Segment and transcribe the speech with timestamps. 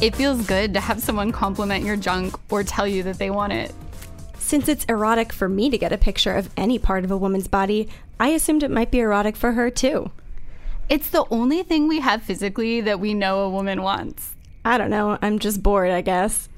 [0.00, 3.52] It feels good to have someone compliment your junk or tell you that they want
[3.52, 3.74] it.
[4.38, 7.48] Since it's erotic for me to get a picture of any part of a woman's
[7.48, 7.88] body,
[8.20, 10.12] I assumed it might be erotic for her too.
[10.88, 14.36] It's the only thing we have physically that we know a woman wants.
[14.64, 16.48] I don't know, I'm just bored, I guess.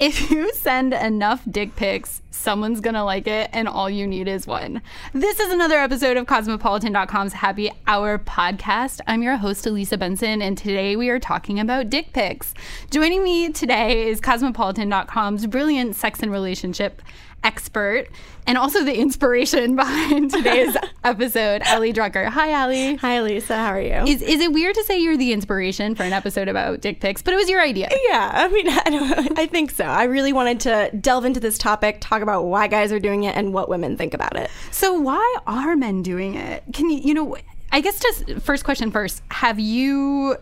[0.00, 4.46] If you send enough dick pics, someone's gonna like it, and all you need is
[4.46, 4.80] one.
[5.12, 9.00] This is another episode of Cosmopolitan.com's Happy Hour podcast.
[9.08, 12.54] I'm your host, Elisa Benson, and today we are talking about dick pics.
[12.92, 17.02] Joining me today is Cosmopolitan.com's brilliant sex and relationship
[17.44, 18.08] expert
[18.46, 22.26] and also the inspiration behind today's episode, Ali Drucker.
[22.28, 22.96] Hi, Ali.
[22.96, 23.56] Hi, Lisa.
[23.56, 24.12] How are you?
[24.12, 27.22] Is, is it weird to say you're the inspiration for an episode about dick pics?
[27.22, 27.88] But it was your idea.
[28.08, 29.84] Yeah, I mean, I, don't, I think so.
[29.88, 33.36] I really wanted to delve into this topic, talk about why guys are doing it
[33.36, 34.50] and what women think about it.
[34.70, 36.64] So, why are men doing it?
[36.72, 37.36] Can you, you know,
[37.72, 39.22] I guess just first question first.
[39.30, 40.36] Have you,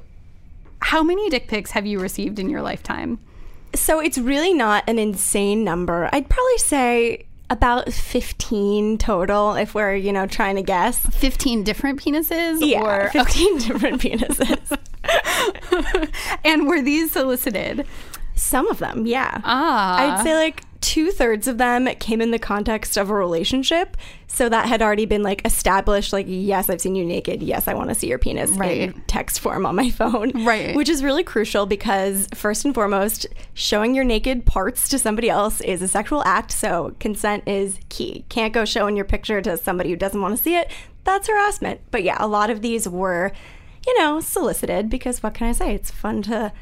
[0.80, 3.18] how many dick pics have you received in your lifetime?
[3.74, 6.08] So it's really not an insane number.
[6.12, 10.98] I'd probably say about 15 total if we're, you know, trying to guess.
[10.98, 12.58] 15 different penises?
[12.60, 14.78] Yeah, or, 15 different penises.
[16.44, 17.86] and were these solicited?
[18.36, 19.40] Some of them, yeah.
[19.44, 20.18] Ah.
[20.18, 23.96] I'd say like two thirds of them came in the context of a relationship.
[24.28, 27.42] So that had already been like established, like, yes, I've seen you naked.
[27.42, 28.82] Yes, I want to see your penis Right.
[28.82, 30.44] in text form on my phone.
[30.44, 30.76] Right.
[30.76, 35.60] Which is really crucial because, first and foremost, showing your naked parts to somebody else
[35.62, 36.52] is a sexual act.
[36.52, 38.26] So consent is key.
[38.28, 40.70] Can't go showing your picture to somebody who doesn't want to see it.
[41.04, 41.80] That's harassment.
[41.90, 43.32] But yeah, a lot of these were,
[43.86, 45.74] you know, solicited because what can I say?
[45.74, 46.52] It's fun to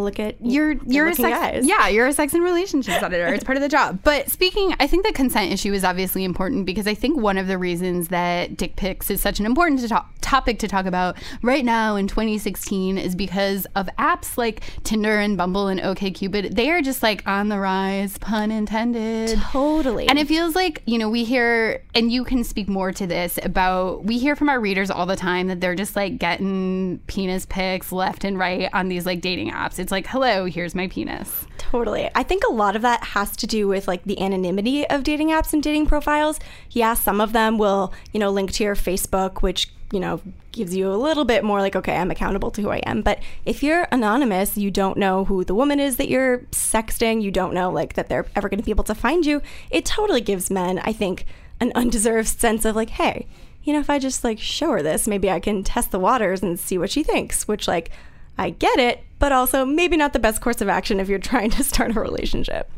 [0.00, 1.66] look at you're you're a sex guys.
[1.66, 4.86] yeah you're a sex and relationships editor it's part of the job but speaking i
[4.86, 8.56] think the consent issue is obviously important because i think one of the reasons that
[8.56, 12.06] dick pics is such an important to talk, topic to talk about right now in
[12.06, 17.26] 2016 is because of apps like tinder and bumble and okcupid they are just like
[17.26, 20.08] on the rise pun intended Totally.
[20.08, 23.38] and it feels like, you know, we hear, and you can speak more to this
[23.42, 27.46] about, we hear from our readers all the time that they're just like getting penis
[27.46, 29.78] pics left and right on these like dating apps.
[29.82, 31.44] It's like, hello, here's my penis.
[31.58, 32.08] Totally.
[32.14, 35.30] I think a lot of that has to do with like the anonymity of dating
[35.30, 36.38] apps and dating profiles.
[36.70, 40.20] Yeah, some of them will, you know, link to your Facebook, which, you know,
[40.52, 43.02] gives you a little bit more like, okay, I'm accountable to who I am.
[43.02, 47.32] But if you're anonymous, you don't know who the woman is that you're sexting, you
[47.32, 49.42] don't know like that they're ever going to be able to find you.
[49.70, 51.26] It totally gives men, I think,
[51.58, 53.26] an undeserved sense of like, hey,
[53.64, 56.42] you know, if I just like show her this, maybe I can test the waters
[56.42, 57.90] and see what she thinks, which like
[58.38, 61.48] I get it, but also maybe not the best course of action if you're trying
[61.48, 62.68] to start a relationship.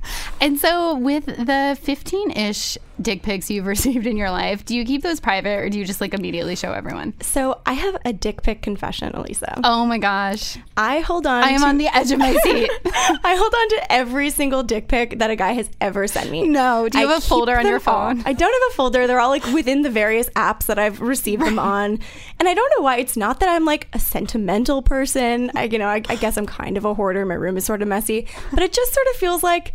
[0.43, 4.85] And so, with the 15 ish dick pics you've received in your life, do you
[4.85, 7.15] keep those private or do you just like immediately show everyone?
[7.23, 9.59] So I have a dick pic confession, Elisa.
[9.65, 10.59] Oh my gosh.
[10.77, 11.43] I hold on.
[11.43, 12.71] I am to- on the edge of my seat.
[12.85, 16.47] I hold on to every single dick pic that a guy has ever sent me.
[16.47, 16.91] No.
[16.91, 18.19] Do you I have a folder on your phone?
[18.19, 18.23] all.
[18.27, 19.07] I don't have a folder.
[19.07, 21.99] They're all like within the various apps that I've received them on.
[22.39, 22.99] And I don't know why.
[22.99, 25.51] It's not that I'm like a sentimental person.
[25.55, 27.25] I, you know, I, I guess I'm kind of a hoarder.
[27.25, 29.75] My room is sort of messy, but it just sort of feels like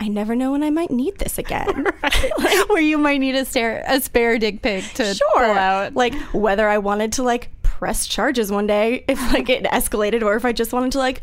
[0.00, 1.86] I never know when I might need this again.
[2.68, 5.26] Where you might need a, stare, a spare dick pic to sure.
[5.34, 5.94] pull out.
[5.94, 10.34] Like whether I wanted to like press charges one day if like it escalated or
[10.34, 11.22] if I just wanted to like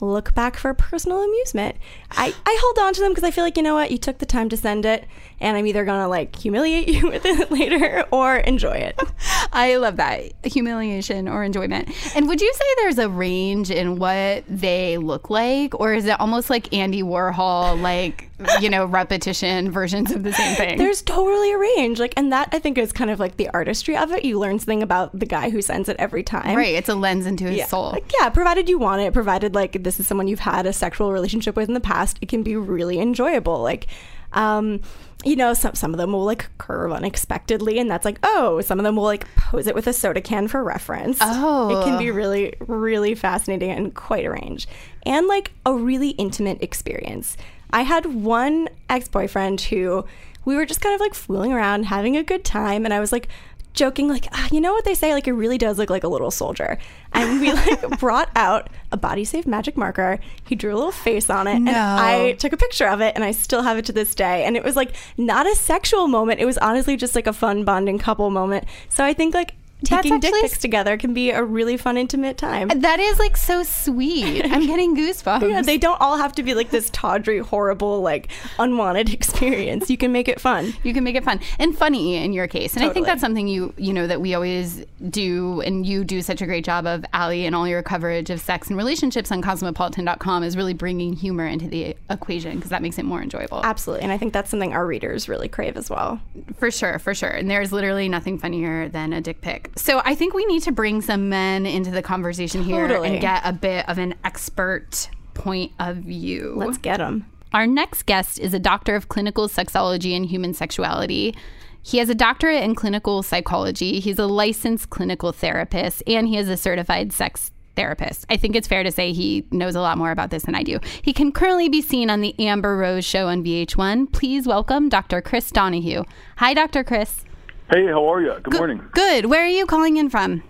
[0.00, 1.76] look back for personal amusement.
[2.10, 4.18] I, I hold on to them because I feel like, you know what, you took
[4.18, 5.04] the time to send it
[5.40, 8.98] and I'm either gonna like humiliate you with it later or enjoy it.
[9.52, 11.88] I love that humiliation or enjoyment.
[12.14, 16.18] And would you say there's a range in what they look like, or is it
[16.20, 20.78] almost like Andy Warhol, like you know, repetition versions of the same thing?
[20.78, 23.96] There's totally a range, like, and that I think is kind of like the artistry
[23.96, 24.24] of it.
[24.24, 26.54] You learn something about the guy who sends it every time.
[26.56, 26.74] right.
[26.74, 27.66] It's a lens into his Yeah.
[27.66, 27.90] soul.
[27.92, 31.12] Like, yeah, provided you want it, provided like this is someone you've had a sexual
[31.12, 33.62] relationship with in the past, it can be really enjoyable.
[33.62, 33.86] Like,
[34.32, 34.80] um,
[35.24, 38.80] you know, some some of them will like curve unexpectedly, and that's like, oh, some
[38.80, 41.18] of them will like pose it with a soda can for reference.
[41.20, 41.70] Oh.
[41.70, 44.66] it can be really, really fascinating and quite a range,
[45.04, 47.36] and like a really intimate experience.
[47.70, 50.04] I had one ex boyfriend who
[50.44, 53.12] we were just kind of like fooling around, having a good time, and I was
[53.12, 53.28] like
[53.76, 55.12] joking like ah, you know what they say?
[55.14, 56.78] Like it really does look like a little soldier.
[57.12, 60.18] And we like brought out a body safe magic marker.
[60.44, 63.22] He drew a little face on it and i took a picture of it and
[63.22, 64.44] i still have it to this day.
[64.44, 66.40] And it was like not a sexual moment.
[66.40, 68.64] It was honestly just like a fun bonding couple moment.
[68.88, 72.70] So i think like Taking dick pics together can be a really fun intimate time
[72.70, 74.44] uh, That is like so sweet.
[74.50, 75.48] I'm getting goosebumps.
[75.50, 78.28] yeah, they don't all have to be like this tawdry, horrible, like
[78.58, 79.90] unwanted experience.
[79.90, 80.72] You can make it fun.
[80.82, 82.74] you can make it fun and funny in your case.
[82.74, 86.22] And I think that's something you you know that we always do and you do
[86.22, 89.42] such a great job of Ali and all your coverage of sex and relationships on
[89.42, 93.60] cosmopolitan.com is really bringing humor into the equation because that makes it more enjoyable.
[93.62, 94.04] Absolutely.
[94.04, 96.20] And I think that's something our readers really crave as well.
[96.56, 97.30] For sure, for sure.
[97.30, 99.65] And there's literally nothing funnier than a dick pic.
[99.74, 103.08] So I think we need to bring some men into the conversation here Totally.
[103.08, 106.54] and get a bit of an expert point of view.
[106.56, 107.26] Let's get them.
[107.52, 111.34] Our next guest is a doctor of clinical sexology and human sexuality.
[111.82, 114.00] He has a doctorate in clinical psychology.
[114.00, 118.26] He's a licensed clinical therapist and he is a certified sex therapist.
[118.28, 120.62] I think it's fair to say he knows a lot more about this than I
[120.62, 120.80] do.
[121.02, 124.10] He can currently be seen on the Amber Rose show on VH1.
[124.12, 125.20] Please welcome Dr.
[125.20, 126.04] Chris Donaghue.
[126.38, 126.82] Hi, Dr.
[126.82, 127.25] Chris.
[127.68, 128.32] Hey, how are you?
[128.44, 128.80] Good morning.
[128.92, 129.26] Good.
[129.26, 130.44] Where are you calling in from?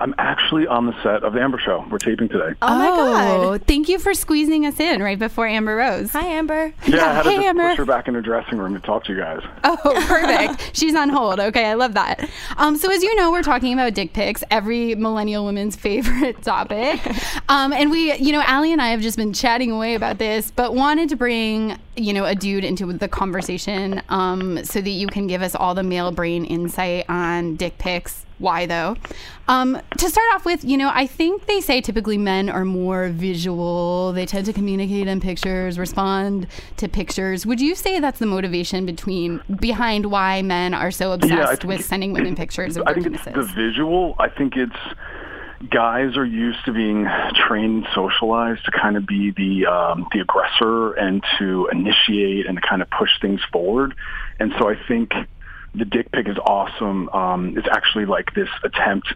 [0.00, 1.84] I'm actually on the set of the Amber Show.
[1.90, 2.54] We're taping today.
[2.62, 3.66] Oh, my God.
[3.66, 6.10] Thank you for squeezing us in right before Amber Rose.
[6.12, 6.72] Hi, Amber.
[6.86, 7.68] Yeah, I had hey, to just Amber.
[7.68, 9.42] push her back in her dressing room to talk to you guys.
[9.62, 9.76] Oh,
[10.06, 10.74] perfect.
[10.74, 11.38] She's on hold.
[11.38, 12.30] Okay, I love that.
[12.56, 16.98] Um, so as you know, we're talking about dick pics, every millennial woman's favorite topic.
[17.50, 20.50] Um, and we, you know, Ali and I have just been chatting away about this,
[20.50, 25.08] but wanted to bring, you know, a dude into the conversation um, so that you
[25.08, 28.24] can give us all the male brain insight on dick pics.
[28.40, 28.96] Why though?
[29.48, 33.08] Um, to start off with, you know, I think they say typically men are more
[33.10, 34.12] visual.
[34.12, 36.46] They tend to communicate in pictures, respond
[36.78, 37.44] to pictures.
[37.44, 41.84] Would you say that's the motivation between behind why men are so obsessed Yeah, with
[41.84, 44.16] sending women pictures of I think it's the visual.
[44.18, 44.76] I think it's
[45.68, 50.20] guys are used to being trained and socialized to kind of be the um, the
[50.20, 53.94] aggressor and to initiate and to kind of push things forward.
[54.38, 55.12] And so I think
[55.74, 57.08] the dick pic is awesome.
[57.10, 59.14] Um, it's actually like this attempt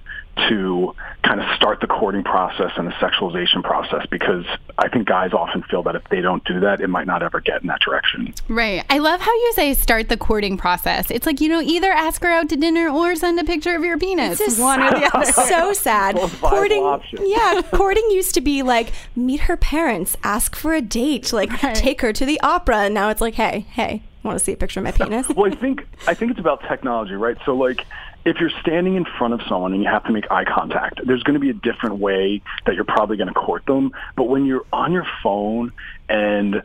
[0.49, 4.45] to kind of start the courting process and the sexualization process because
[4.77, 7.39] I think guys often feel that if they don't do that, it might not ever
[7.41, 8.35] get in that direction.
[8.49, 8.85] Right.
[8.91, 11.09] I love how you say start the courting process.
[11.13, 13.85] It's like, you know, either ask her out to dinner or send a picture of
[13.85, 14.39] your penis.
[14.39, 15.25] This is one or the other.
[15.33, 16.17] so sad.
[16.17, 21.33] Both Courting, yeah, courting used to be like meet her parents, ask for a date,
[21.33, 21.77] like Right.
[21.77, 22.79] take her to the opera.
[22.79, 25.29] And now it's like, hey, hey, want to see a picture of my penis?
[25.29, 27.37] well, I think I think it's about technology, right?
[27.45, 27.87] So like
[28.25, 31.23] if you're standing in front of someone and you have to make eye contact, there's
[31.23, 33.93] going to be a different way that you're probably going to court them.
[34.17, 35.73] But when you're on your phone
[36.09, 36.63] and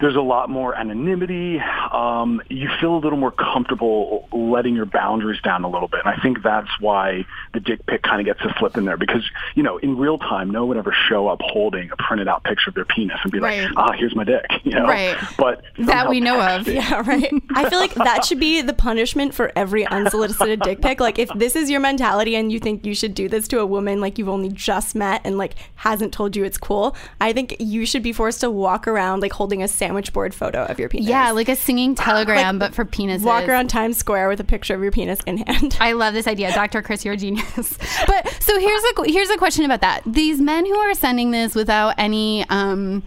[0.00, 1.58] there's a lot more anonymity,
[1.92, 6.00] um, you feel a little more comfortable letting your boundaries down a little bit.
[6.04, 8.96] And I think that's why the dick pic kind of gets a slip in there
[8.98, 9.22] because,
[9.54, 12.44] you know, in real time, no one would ever show up holding a printed out
[12.44, 13.62] picture of their penis and be Right.
[13.64, 14.84] like, ah, here's my dick, you know?
[14.86, 15.16] Right.
[15.38, 16.66] But That we know of.
[16.76, 17.32] Yeah, right.
[17.54, 21.00] I feel like that should be the punishment for every unsolicited dick pic.
[21.00, 23.66] Like, if this is your mentality and you think you should do this to a
[23.66, 27.56] woman like you've only just met and like hasn't told you it's cool, I think
[27.60, 30.88] you should be forced to walk around like holding a sandwich board photo of your
[30.88, 31.06] penis.
[31.06, 33.22] Yeah, like a singing telegram, but for penises.
[33.22, 35.76] walk around Times Square with a picture of your penis in hand.
[35.80, 36.82] I love this idea, Dr.
[36.82, 37.04] Chris.
[37.04, 37.78] You're a genius.
[38.06, 40.02] But so here's a here's a question about that.
[40.06, 43.02] These men who are sending this without any, um,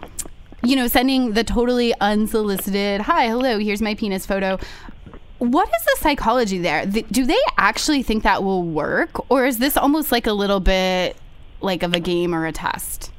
[0.62, 4.58] you know, sending the totally unsolicited "Hi, hello, here's my penis" photo.
[5.38, 6.84] What is the psychology there?
[6.86, 11.16] Do they actually think that will work, or is this almost like a little bit
[11.60, 13.10] like of a game or a test?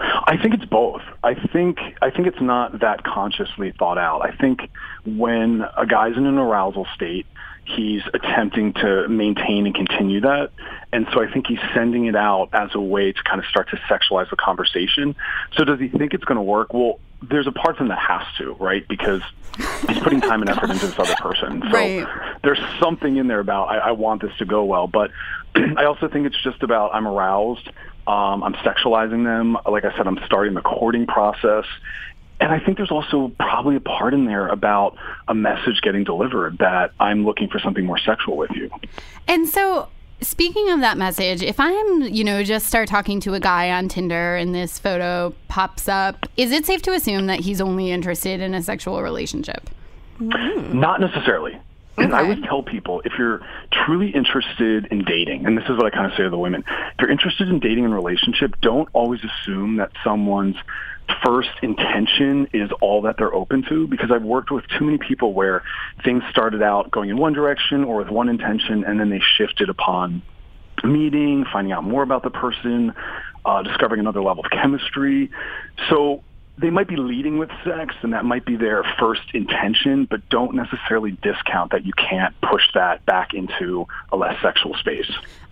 [0.00, 1.02] I think it's both.
[1.22, 4.22] I think I think it's not that consciously thought out.
[4.22, 4.68] I think
[5.06, 7.26] when a guy's in an arousal state,
[7.64, 10.50] he's attempting to maintain and continue that.
[10.92, 13.70] And so I think he's sending it out as a way to kind of start
[13.70, 15.14] to sexualize the conversation.
[15.56, 16.72] So does he think it's going to work?
[16.74, 18.86] Well, there's a part of him that has to, right?
[18.86, 19.22] Because
[19.88, 21.62] he's putting time and effort into this other person.
[21.62, 22.06] So Right.
[22.42, 25.10] there's something in there about I, I want this to go well, but
[25.54, 27.70] I also think it's just about I'm aroused.
[28.06, 29.56] Um, I'm sexualizing them.
[29.70, 31.64] Like I said, I'm starting the courting process.
[32.40, 34.96] And I think there's also probably a part in there about
[35.28, 38.70] a message getting delivered that I'm looking for something more sexual with you.
[39.28, 39.88] And so
[40.20, 43.88] Speaking of that message, if I'm, you know, just start talking to a guy on
[43.88, 48.40] Tinder and this photo pops up, is it safe to assume that he's only interested
[48.40, 49.68] in a sexual relationship?
[50.18, 51.60] Not necessarily.
[51.96, 55.86] And I would tell people if you're truly interested in dating, and this is what
[55.86, 58.88] I kind of say to the women, if you're interested in dating and relationship, don't
[58.92, 60.56] always assume that someone's
[61.24, 65.34] first intention is all that they're open to because I've worked with too many people
[65.34, 65.62] where
[66.02, 69.68] things started out going in one direction or with one intention and then they shifted
[69.68, 70.22] upon
[70.82, 72.94] meeting, finding out more about the person,
[73.44, 75.30] uh, discovering another level of chemistry.
[75.88, 76.22] So
[76.58, 80.54] they might be leading with sex and that might be their first intention, but don't
[80.54, 85.10] necessarily discount that you can't push that back into a less sexual space.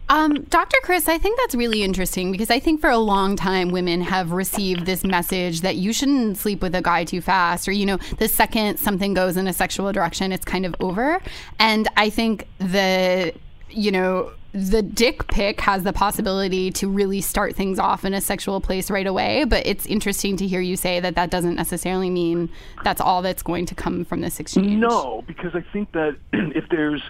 [0.08, 0.76] Um, Dr.
[0.82, 4.32] Chris, I think that's really interesting because I think for a long time women have
[4.32, 7.96] received this message that you shouldn't sleep with a guy too fast, or, you know,
[8.18, 11.20] the second something goes in a sexual direction, it's kind of over.
[11.58, 13.32] And I think the,
[13.70, 18.20] you know, the dick pic has the possibility to really start things off in a
[18.20, 19.44] sexual place right away.
[19.44, 22.50] But it's interesting to hear you say that that doesn't necessarily mean
[22.84, 24.72] that's all that's going to come from this exchange.
[24.72, 27.02] No, because I think that if there's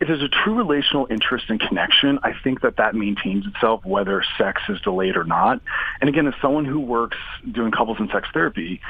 [0.00, 4.22] if there's a true relational interest and connection, I think that that maintains itself whether
[4.36, 5.60] sex is delayed or not.
[6.00, 7.18] And again, as someone who works
[7.50, 8.80] doing couples and sex therapy,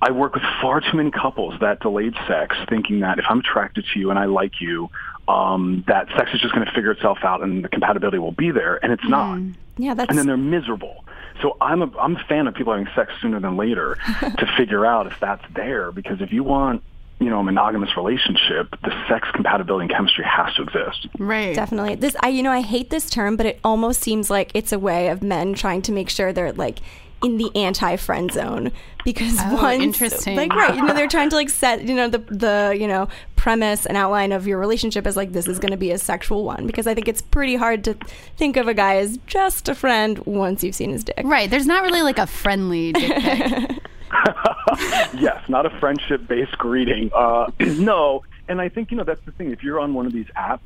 [0.00, 3.84] I work with far too many couples that delayed sex, thinking that if I'm attracted
[3.92, 4.90] to you and I like you,
[5.28, 8.50] um, that sex is just going to figure itself out and the compatibility will be
[8.50, 9.40] there, and it's not.
[9.78, 11.04] Yeah, that's And then they're miserable.
[11.40, 14.84] So I'm a I'm a fan of people having sex sooner than later to figure
[14.84, 15.90] out if that's there.
[15.90, 16.82] Because if you want
[17.18, 21.08] you know a monogamous relationship, the sex compatibility and chemistry has to exist.
[21.18, 21.54] Right.
[21.54, 21.96] Definitely.
[21.96, 24.78] This I you know I hate this term, but it almost seems like it's a
[24.78, 26.78] way of men trying to make sure they're like
[27.22, 28.72] in the anti friend zone
[29.04, 30.36] because Oh, once interesting.
[30.36, 33.08] like right you know they're trying to like set you know the the you know
[33.36, 36.44] premise and outline of your relationship as like this is going to be a sexual
[36.44, 37.94] one because I think it's pretty hard to
[38.36, 41.20] think of a guy as just a friend once you've seen his dick.
[41.24, 41.50] Right.
[41.50, 43.70] There's not really like a friendly dick pic.
[45.14, 47.10] yes, not a friendship based greeting.
[47.14, 49.50] Uh, no, and I think you know that's the thing.
[49.50, 50.60] If you're on one of these apps,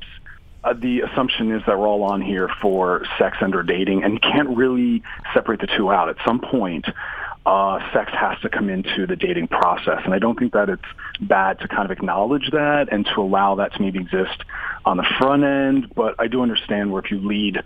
[0.63, 4.21] uh, the assumption is that we're all on here for sex and or dating, and
[4.21, 6.09] can't really separate the two out.
[6.09, 6.85] At some point,
[7.45, 10.83] uh, sex has to come into the dating process, and I don't think that it's
[11.21, 14.43] bad to kind of acknowledge that and to allow that to maybe exist
[14.83, 15.93] on the front end.
[15.95, 17.63] But I do understand where if you lead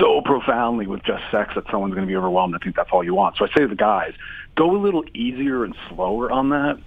[0.00, 2.56] so profoundly with just sex that someone's going to be overwhelmed.
[2.56, 3.36] I think that's all you want.
[3.36, 4.14] So I say to the guys,
[4.56, 6.78] go a little easier and slower on that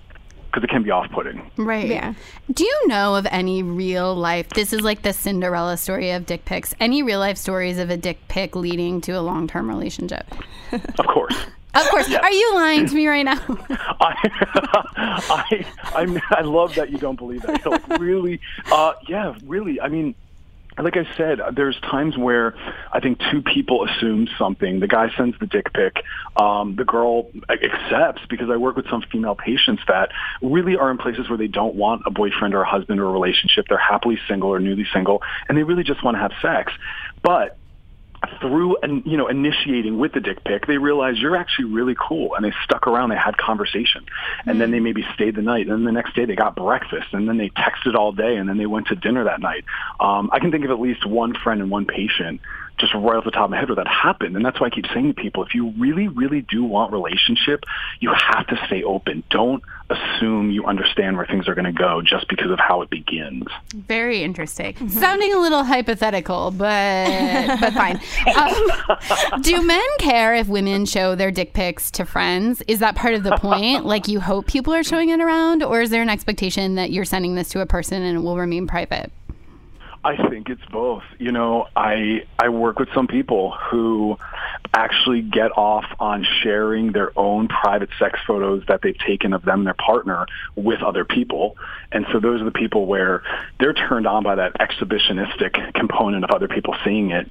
[0.53, 1.41] because it can be off-putting.
[1.57, 1.87] Right.
[1.87, 2.13] Yeah.
[2.51, 4.49] Do you know of any real life?
[4.49, 6.75] This is like the Cinderella story of dick pics.
[6.79, 10.27] Any real life stories of a dick pic leading to a long term relationship?
[10.71, 11.35] Of course.
[11.73, 12.13] Of course.
[12.13, 13.39] Are you lying to me right now?
[13.99, 14.29] I,
[14.95, 17.65] I, I'm, I love that you don't believe that.
[17.65, 18.39] Like, really,
[18.71, 19.81] uh, yeah, really.
[19.81, 20.13] I mean,
[20.81, 22.55] like I said, there's times where
[22.91, 24.79] I think two people assume something.
[24.79, 26.03] The guy sends the dick pic.
[26.35, 30.09] Um, the girl accepts because I work with some female patients that
[30.41, 33.11] really are in places where they don't want a boyfriend or a husband or a
[33.11, 33.65] relationship.
[33.69, 36.73] They're happily single or newly single, and they really just want to have sex.
[37.21, 37.57] But
[38.39, 42.35] through and you know initiating with the dick pic, they realized you're actually really cool,
[42.35, 43.09] and they stuck around.
[43.09, 44.05] They had conversation,
[44.45, 45.67] and then they maybe stayed the night.
[45.67, 48.47] And then the next day they got breakfast, and then they texted all day, and
[48.47, 49.65] then they went to dinner that night.
[49.99, 52.41] Um, I can think of at least one friend and one patient
[52.77, 54.35] just right off the top of my head where that happened.
[54.35, 57.63] And that's why I keep saying to people, if you really, really do want relationship,
[57.99, 59.23] you have to stay open.
[59.29, 62.89] Don't assume you understand where things are going to go just because of how it
[62.89, 63.43] begins.
[63.73, 64.89] Very interesting.
[64.89, 67.99] Sounding a little hypothetical, but but fine.
[68.35, 72.63] Um, do men care if women show their dick pics to friends?
[72.67, 73.85] Is that part of the point?
[73.93, 77.05] Like you hope people are showing it around, or is there an expectation that you're
[77.05, 79.11] sending this to a person and it will remain private?
[80.05, 81.03] I think it's both.
[81.17, 84.17] You know, I I work with some people who
[84.73, 89.63] actually get off on sharing their own private sex photos that they've taken of them
[89.63, 91.55] their partner with other people.
[91.91, 93.23] And so those are the people where
[93.59, 97.29] they're turned on by that exhibitionistic component of other people seeing it.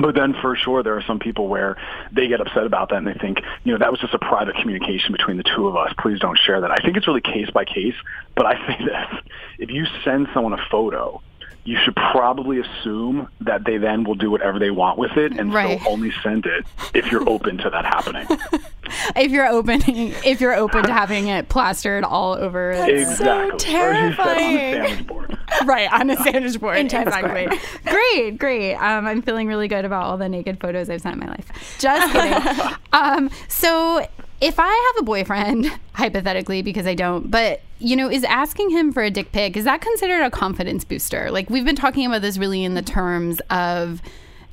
[0.00, 1.76] But then for sure, there are some people where
[2.10, 4.56] they get upset about that and they think, you know, that was just a private
[4.56, 5.92] communication between the two of us.
[5.98, 6.70] Please don't share that.
[6.72, 7.94] I think it's really case by case.
[8.34, 11.22] But I say this, if you send someone a photo,
[11.64, 15.52] you should probably assume that they then will do whatever they want with it and
[15.52, 15.80] Right.
[15.80, 18.26] so only send it if you're open to that happening.
[19.16, 22.90] If you're opening, if you're open to having it plastered all over, it.
[22.90, 23.26] exactly.
[23.26, 24.56] Or as you on the terrifying.
[24.74, 25.38] sandwich board.
[25.64, 26.76] right on a sandwich board.
[26.76, 27.58] In Times exactly.
[27.86, 28.74] great, great.
[28.74, 31.76] Um, I'm feeling really good about all the naked photos I've sent in my life.
[31.78, 32.74] Just kidding.
[32.92, 34.06] um, so
[34.40, 38.92] if I have a boyfriend, hypothetically, because I don't, but you know, is asking him
[38.92, 41.30] for a dick pic is that considered a confidence booster?
[41.30, 44.00] Like we've been talking about this really in the terms of,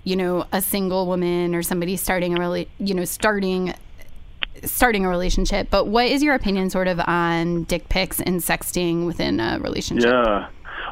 [0.03, 3.73] you know, a single woman or somebody starting a really, you know, starting
[4.63, 5.69] starting a relationship.
[5.69, 10.11] But what is your opinion, sort of, on dick pics and sexting within a relationship?
[10.11, 10.47] Yeah.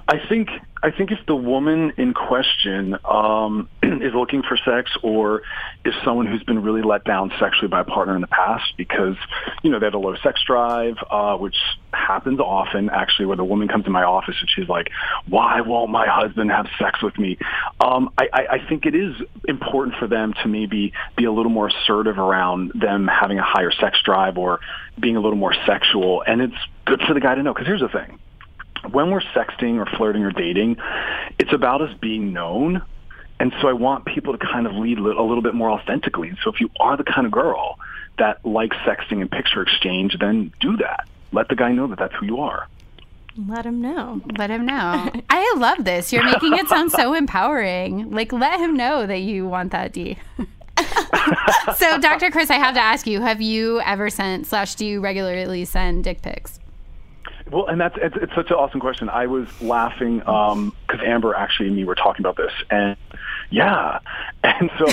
[0.09, 0.49] I think
[0.81, 5.43] I think if the woman in question um, is looking for sex or
[5.85, 9.17] is someone who's been really let down sexually by a partner in the past because
[9.61, 11.57] you know they had a low sex drive, uh, which
[11.93, 14.89] happens often actually, where the woman comes to my office and she's like,
[15.27, 17.37] "Why won't my husband have sex with me?"
[17.79, 19.13] Um, I, I, I think it is
[19.47, 23.71] important for them to maybe be a little more assertive around them having a higher
[23.71, 24.59] sex drive or
[24.99, 27.81] being a little more sexual, and it's good for the guy to know because here's
[27.81, 28.17] the thing
[28.91, 30.77] when we're sexting or flirting or dating,
[31.37, 32.81] it's about us being known.
[33.39, 36.33] And so I want people to kind of lead a little bit more authentically.
[36.43, 37.79] So if you are the kind of girl
[38.17, 41.07] that likes sexting and picture exchange, then do that.
[41.31, 42.67] Let the guy know that that's who you are.
[43.47, 44.21] Let him know.
[44.37, 45.09] Let him know.
[45.29, 46.11] I love this.
[46.11, 48.11] You're making it sound so empowering.
[48.11, 50.17] Like, let him know that you want that D.
[51.75, 52.31] so, Dr.
[52.31, 56.03] Chris, I have to ask you: Have you ever sent slash do you regularly send
[56.03, 56.59] dick pics?
[57.51, 59.09] Well, and that's it's, it's such an awesome question.
[59.09, 62.95] I was laughing because um, Amber actually and me were talking about this, and
[63.49, 63.99] yeah,
[64.43, 64.85] and so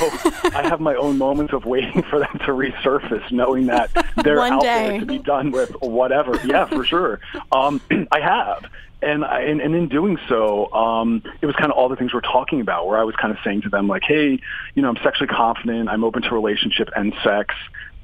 [0.54, 3.90] I have my own moments of waiting for them to resurface, knowing that
[4.24, 4.88] they're out day.
[4.90, 6.38] there to be done with whatever.
[6.44, 7.20] Yeah, for sure.
[7.52, 7.80] Um,
[8.12, 8.70] I have.
[9.02, 12.14] And, I, and and in doing so, um, it was kind of all the things
[12.14, 12.86] we're talking about.
[12.86, 14.40] Where I was kind of saying to them, like, "Hey,
[14.74, 15.90] you know, I'm sexually confident.
[15.90, 17.54] I'm open to relationship and sex."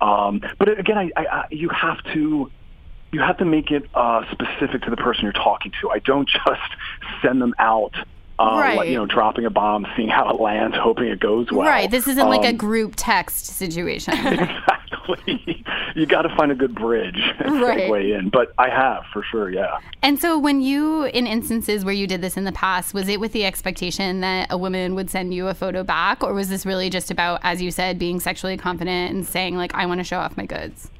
[0.02, 2.50] Um, but again, I, I, I, you have to
[3.12, 5.90] you have to make it uh, specific to the person you're talking to.
[5.90, 6.60] I don't just
[7.22, 7.94] send them out,
[8.38, 8.76] uh, Right.
[8.76, 11.68] like, you know, dropping a bomb, seeing how it lands, hoping it goes well.
[11.68, 11.90] right.
[11.90, 14.14] This isn't like a Um, group text situation.
[14.26, 15.64] exactly.
[15.94, 17.90] you got to find a good bridge and Right.
[17.90, 18.28] segue in.
[18.30, 19.50] But I have for sure.
[19.50, 19.76] Yeah.
[20.02, 23.20] and so, when you, in instances where you did this in the past, was it
[23.20, 26.64] with the expectation that a woman would send you a photo back, or was this
[26.64, 30.04] really just about, as you said, being sexually confident and saying like, "I want to
[30.04, 30.90] show off my goods"?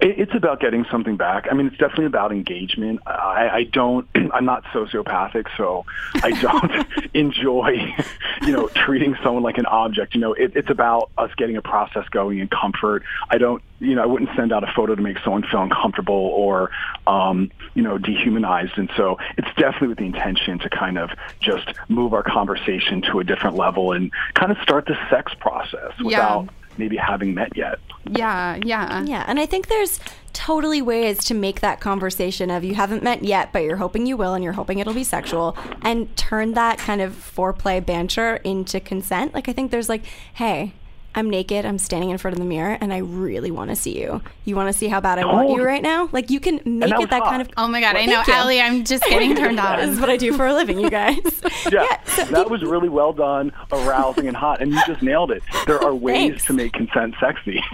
[0.00, 1.46] It- It's about getting something back.
[1.50, 3.00] I mean, it's definitely about engagement.
[3.06, 4.06] I, I don't.
[4.32, 5.84] I'm not sociopathic, so
[6.22, 7.94] I don't enjoy,
[8.42, 10.14] you know, treating someone like an object.
[10.14, 13.02] You know, it, it's about us getting a process going in comfort.
[13.30, 13.62] I don't.
[13.78, 16.70] You know, I wouldn't send out a photo to make someone feel uncomfortable or,
[17.06, 18.72] um, you know, dehumanized.
[18.78, 23.20] And so it's definitely with the intention to kind of just move our conversation to
[23.20, 27.78] a different level and kind of start the sex process without maybe having met yet.
[28.08, 30.00] Yeah, yeah, Yeah, and I think there's
[30.32, 34.16] totally ways to make that conversation of you haven't met yet, but you're hoping you
[34.16, 38.78] will and you're hoping it'll be sexual and turn that kind of foreplay banter into
[38.78, 39.34] consent.
[39.34, 40.72] Like I think there's like, hey,
[41.16, 43.98] I'm naked, I'm standing in front of the mirror and I really want to see
[43.98, 44.20] you.
[44.44, 46.08] You want to see how bad I want you right now?
[46.12, 48.16] Like you can make that it was that kind of Oh my god, I know,
[48.16, 48.34] thank you.
[48.34, 48.60] Ali.
[48.60, 49.78] I'm just getting turned on.
[49.78, 51.16] This is what I do for a living, you guys.
[51.72, 52.00] Yeah,
[52.30, 55.42] that was really well done, arousing and hot, and you just nailed it.
[55.66, 56.44] There are ways Thanks.
[56.44, 57.60] to make consent sexy.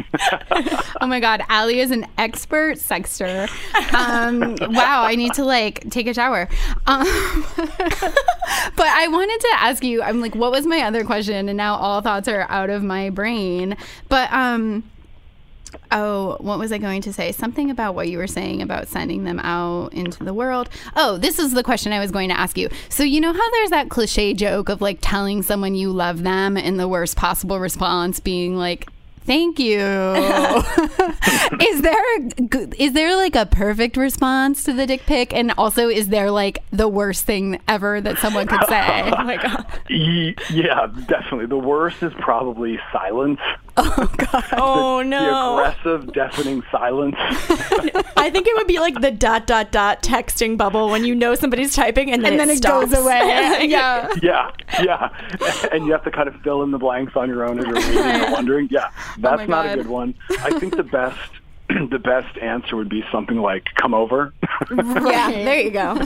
[1.00, 3.48] Oh my god, Ali is an expert sexter.
[3.94, 6.48] Um, wow, I need to like take a shower.
[6.87, 7.05] Um,
[7.57, 10.00] but I wanted to ask you.
[10.02, 11.48] I'm like, what was my other question?
[11.48, 13.32] And now all thoughts are out of my brain.
[14.09, 14.85] But um.
[15.90, 17.33] Oh, what was I going to say?
[17.33, 20.68] Something about what you were saying about sending them out into the world.
[20.97, 22.68] Oh, this is the question I was going to ask you.
[22.90, 26.59] So, you know how there's that cliche joke of like telling someone you love them
[26.59, 28.87] and the worst possible response being like,
[29.24, 29.78] Thank you.
[31.61, 32.18] is there
[32.78, 36.58] is there like a perfect response to the dick pic, and also is there like
[36.70, 39.11] the worst thing ever that someone could say?
[39.16, 39.66] oh my god.
[39.88, 41.46] Yeah, definitely.
[41.46, 43.40] The worst is probably silence.
[43.95, 45.57] Oh The oh, no.
[45.57, 47.16] The aggressive, deafening silence.
[48.16, 51.35] I think it would be like the dot dot dot texting bubble when you know
[51.35, 52.90] somebody's typing and then, and then it stops.
[52.90, 53.18] goes away.
[53.68, 54.12] yeah.
[54.23, 54.51] yeah,
[54.83, 55.09] yeah.
[55.73, 57.75] And you have to kind of fill in the blanks on your own as you're
[57.75, 58.68] reading or wondering.
[58.71, 59.73] Yeah, oh, that's my not God.
[59.73, 60.14] a good one.
[60.40, 61.18] I think the best.
[61.90, 64.35] The best answer would be something like "come over."
[64.71, 65.99] Yeah, there you go.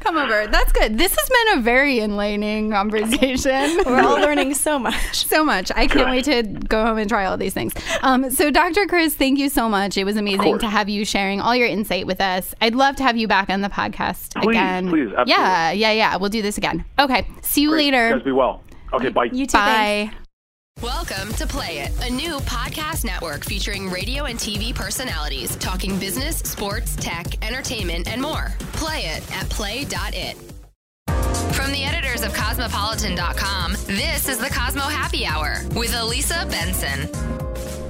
[0.00, 0.46] Come over.
[0.46, 0.98] That's good.
[0.98, 3.80] This has been a very enlightening conversation.
[3.86, 5.26] We're all learning so much.
[5.26, 5.70] so much.
[5.74, 7.72] I can't wait to go home and try all these things.
[8.02, 8.86] Um, so, Dr.
[8.86, 9.96] Chris, thank you so much.
[9.96, 12.54] It was amazing to have you sharing all your insight with us.
[12.60, 14.88] I'd love to have you back on the podcast Please, again.
[14.88, 15.32] please, absolutely.
[15.32, 16.16] Yeah, yeah, yeah.
[16.16, 16.84] We'll do this again.
[16.98, 17.26] Okay.
[17.42, 17.86] See you Great.
[17.92, 18.16] later.
[18.16, 18.62] Guys, be well.
[18.92, 19.24] Okay, bye.
[19.32, 19.58] You too.
[19.58, 20.29] thanks.
[20.80, 26.38] Welcome to Play It, a new podcast network featuring radio and TV personalities talking business,
[26.38, 28.54] sports, tech, entertainment, and more.
[28.72, 30.36] Play it at play.it.
[31.52, 37.10] From the editors of Cosmopolitan.com, this is the Cosmo Happy Hour with Elisa Benson.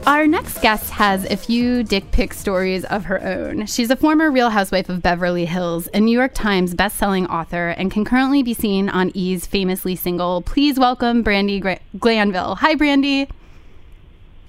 [0.06, 3.66] Our next guest has a few dick pic stories of her own.
[3.66, 7.92] She's a former Real Housewife of Beverly Hills, a New York Times best-selling author, and
[7.92, 10.42] can currently be seen on E's famously single.
[10.42, 12.56] Please welcome Brandi Gra- Glanville.
[12.56, 13.28] Hi, Brandi.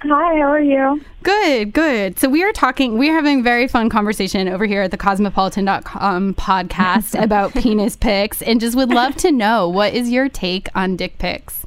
[0.03, 1.01] Hi, how are you?
[1.21, 2.17] Good, good.
[2.17, 4.97] So we are talking, we are having a very fun conversation over here at the
[4.97, 10.69] cosmopolitan.com podcast about penis pics and just would love to know what is your take
[10.73, 11.60] on dick pics?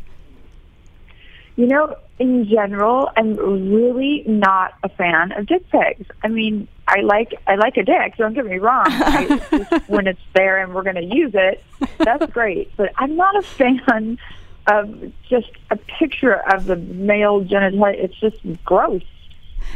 [1.56, 6.10] You know, in general, I'm really not a fan of dick pics.
[6.22, 8.16] I mean, I like I like a dick.
[8.16, 8.86] Don't get me wrong.
[8.88, 11.62] I, when it's there and we're going to use it,
[11.98, 12.76] that's great.
[12.76, 14.18] But I'm not a fan
[14.66, 18.04] of just a picture of the male genitalia.
[18.04, 19.02] It's just gross.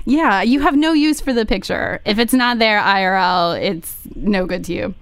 [0.04, 2.00] Yeah, you have no use for the picture.
[2.04, 4.94] If it's not there IRL, it's no good to you.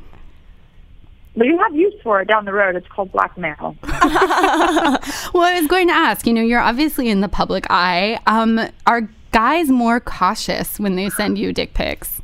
[1.37, 2.77] But you have use for it down the road.
[2.77, 3.77] It's called blackmail.
[3.83, 8.19] well, I was going to ask, you know, you're obviously in the public eye.
[8.27, 12.23] Um, are guys more cautious when they send you dick pics?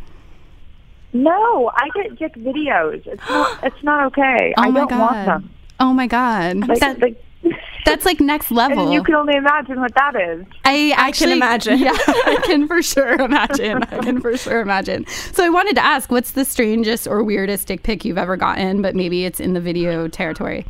[1.13, 3.07] No, I get dick videos.
[3.07, 3.65] It's not.
[3.65, 4.55] It's not okay.
[4.59, 5.01] Oh I my don't god.
[5.01, 5.51] want them.
[5.79, 6.69] Oh my god.
[6.69, 7.23] Like, That- like,
[7.85, 8.85] that's like next level.
[8.85, 10.47] and you can only imagine what that is.
[10.65, 11.79] I actually imagine.
[11.79, 13.83] Yeah, I can for sure imagine.
[13.85, 15.07] I can for sure imagine.
[15.07, 18.83] So I wanted to ask, what's the strangest or weirdest dick pic you've ever gotten?
[18.83, 20.65] But maybe it's in the video territory.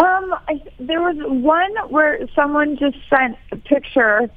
[0.00, 4.30] Um, I, there was one where someone just sent a picture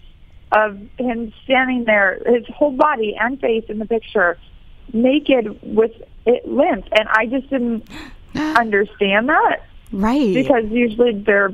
[0.51, 4.37] of him standing there, his whole body and face in the picture,
[4.91, 5.91] naked with
[6.25, 7.87] it limp, and I just didn't
[8.35, 10.34] understand that Right.
[10.34, 11.51] because usually they're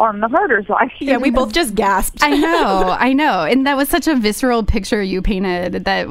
[0.00, 0.90] on the harder side.
[1.00, 2.22] Yeah, we both just gasped.
[2.22, 3.44] I know, I know.
[3.44, 6.08] And that was such a visceral picture you painted that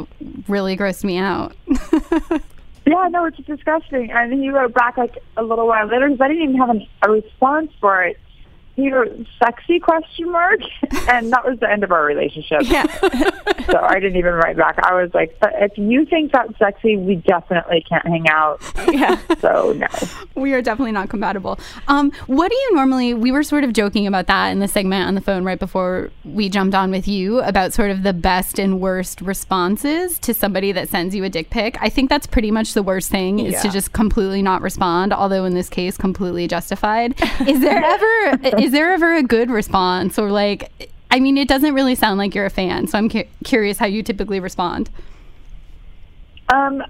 [0.47, 1.55] really grossed me out.
[2.86, 4.12] Yeah, no, it's disgusting.
[4.12, 6.86] And he wrote back like a little while later because I didn't even have an,
[7.01, 8.19] a response for it.
[8.75, 10.59] Wrote "sexy?" question mark,
[11.07, 12.62] and that was the end of our relationship.
[12.63, 12.86] yeah.
[13.69, 14.79] so I didn't even write back.
[14.83, 18.62] I was like, "But if you think that's sexy, we definitely can't hang out.
[18.91, 19.19] Yeah.
[19.39, 19.88] So no.
[20.36, 21.59] we are definitely not compatible.
[21.88, 23.13] Um, what do you normally?
[23.13, 26.09] We were sort of joking about that in the segment on the phone right before
[26.25, 30.71] we jumped on with you about sort of the best and worst responses to somebody
[30.71, 31.77] that sends you a dick pic.
[31.79, 35.13] I think that's pretty much the worst thing is to just completely not respond.
[35.13, 37.13] Although in this case, completely justified.
[37.47, 40.89] Is there ever is there ever a good response or like?
[41.12, 43.86] I mean, it doesn't really sound like you're a fan, so I'm cu- curious how
[43.86, 44.89] you typically respond.
[46.49, 46.84] Um,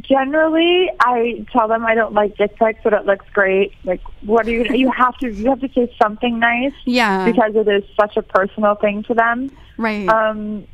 [0.00, 3.72] generally, I tell them I don't like dick pics, but it looks great.
[3.84, 4.64] Like, what do you?
[4.74, 5.28] You have to.
[5.32, 9.14] You have to say something nice Yeah, because it is such a personal thing to
[9.14, 9.50] them.
[9.76, 10.08] right.
[10.08, 10.66] Um,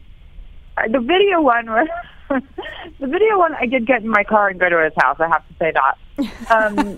[0.90, 1.88] the video one was
[2.28, 3.54] the video one.
[3.54, 5.16] I did get in my car and go to his house.
[5.20, 5.96] I have to say that.
[6.50, 6.96] Um,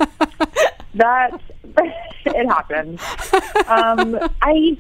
[0.96, 1.40] that
[2.26, 3.00] it happens.
[3.68, 4.76] Um, I.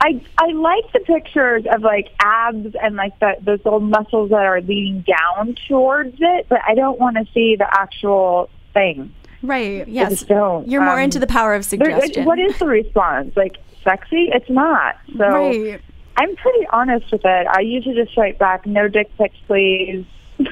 [0.00, 4.44] I I like the pictures of like abs and like the those little muscles that
[4.46, 9.12] are leading down towards it, but I don't want to see the actual thing.
[9.42, 9.88] right.
[9.88, 10.22] Yes.
[10.22, 10.68] don't.
[10.68, 12.26] You're more Um, into the power of there- suggestion.
[12.26, 13.36] What is the response?
[13.36, 14.30] Like sexy?
[14.32, 14.98] It's not.
[15.16, 15.80] So Right.
[16.16, 17.46] I'm pretty honest with it.
[17.48, 20.04] I usually just write back, no dick pics, please.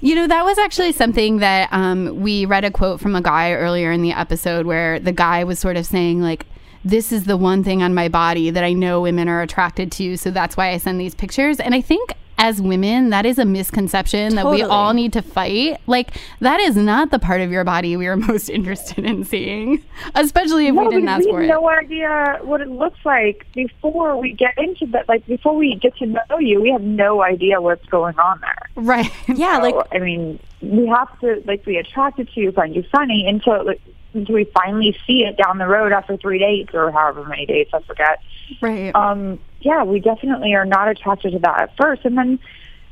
[0.00, 3.52] You know, that was actually something that um, we read a quote from a guy
[3.52, 6.46] earlier in the episode where the guy was sort of saying, like,
[6.84, 10.16] this is the one thing on my body that I know women are attracted to.
[10.16, 11.58] So that's why I send these pictures.
[11.58, 15.80] And I think as women, that is a misconception that we all need to fight.
[15.86, 19.82] Like, that is not the part of your body we are most interested in seeing,
[20.14, 21.52] especially if no, we didn't we, ask we for have it.
[21.52, 25.08] no idea what it looks like before we get into that.
[25.08, 28.70] Like before we get to know you, we have no idea what's going on there.
[28.76, 29.10] Right.
[29.28, 33.26] yeah, like I mean, we have to like be attracted to you, find you funny
[33.26, 33.80] until like,
[34.12, 37.70] until we finally see it down the road after three dates or however many dates
[37.72, 38.22] I forget.
[38.60, 38.94] Right.
[38.94, 42.04] um, yeah, we definitely are not attracted to that at first.
[42.04, 42.38] And then,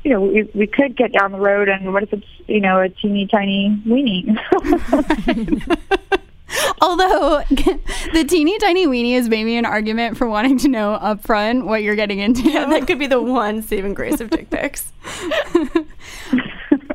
[0.03, 2.81] you know, we, we could get down the road and what if it's, you know,
[2.81, 4.37] a teeny tiny weenie?
[6.81, 7.41] Although
[8.13, 11.83] the teeny tiny weenie is maybe an argument for wanting to know up front what
[11.83, 12.49] you're getting into.
[12.49, 14.91] yeah, that could be the one saving grace of dick pics.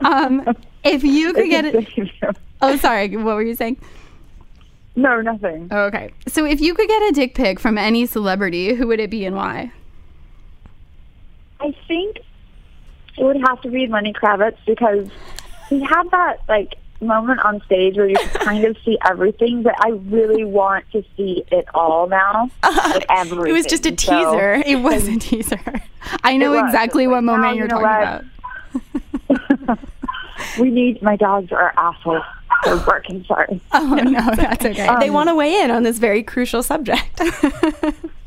[0.02, 0.54] um,
[0.84, 2.36] if you could get it.
[2.62, 3.16] Oh, sorry.
[3.16, 3.78] What were you saying?
[4.96, 5.68] No, nothing.
[5.70, 6.10] Oh, okay.
[6.26, 9.24] So if you could get a dick pic from any celebrity, who would it be
[9.24, 9.72] and why?
[11.60, 12.18] I think
[13.18, 15.08] it would have to be Lenny Kravitz because
[15.68, 19.90] he had that, like, moment on stage where you kind of see everything, but I
[19.90, 22.50] really want to see it all now.
[22.62, 23.48] Like everything.
[23.50, 24.54] It was just a So- teaser.
[24.66, 25.60] It was a teaser.
[26.24, 28.24] I know exactly what like, moment you're talking
[29.28, 29.78] about.
[30.58, 32.22] we need my dogs are assholes.
[32.64, 33.24] They're working.
[33.24, 33.60] Sorry.
[33.72, 34.88] Oh no, that's okay.
[35.00, 37.20] they want to weigh in on this very crucial subject.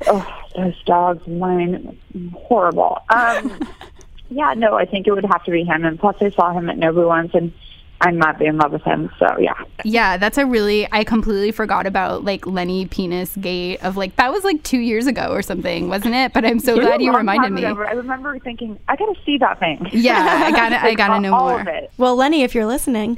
[0.06, 1.98] Oh, those dogs, mine,
[2.36, 3.00] horrible.
[3.10, 3.58] Um,
[4.30, 5.86] yeah, no, I think it would have to be him.
[5.86, 7.54] And plus, I saw him at Nobu once, and
[8.02, 9.10] I'm madly in love with him.
[9.18, 9.54] So yeah.
[9.86, 10.86] yeah, that's a really.
[10.92, 15.08] I completely forgot about like Lenny Penis Gate of like that was like two years
[15.08, 16.34] ago or something, wasn't it?
[16.34, 17.64] But I'm so glad you reminded me.
[17.64, 19.88] ago, I remember thinking, I gotta see that thing.
[19.94, 21.62] Yeah, I gotta, I gotta all- know all more.
[21.62, 21.92] of it.
[21.98, 23.16] well, Lenny, if you're listening,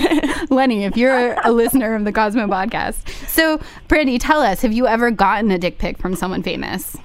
[0.50, 3.08] Lenny, if you're a listener of the Cosmo podcast.
[3.28, 6.96] So, Brandi, tell us, have you ever gotten a dick pic from someone famous?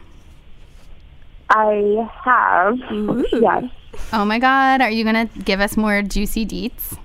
[1.50, 2.78] I have.
[3.32, 3.64] Yes.
[4.12, 6.98] Oh my God, are you going to give us more juicy deets?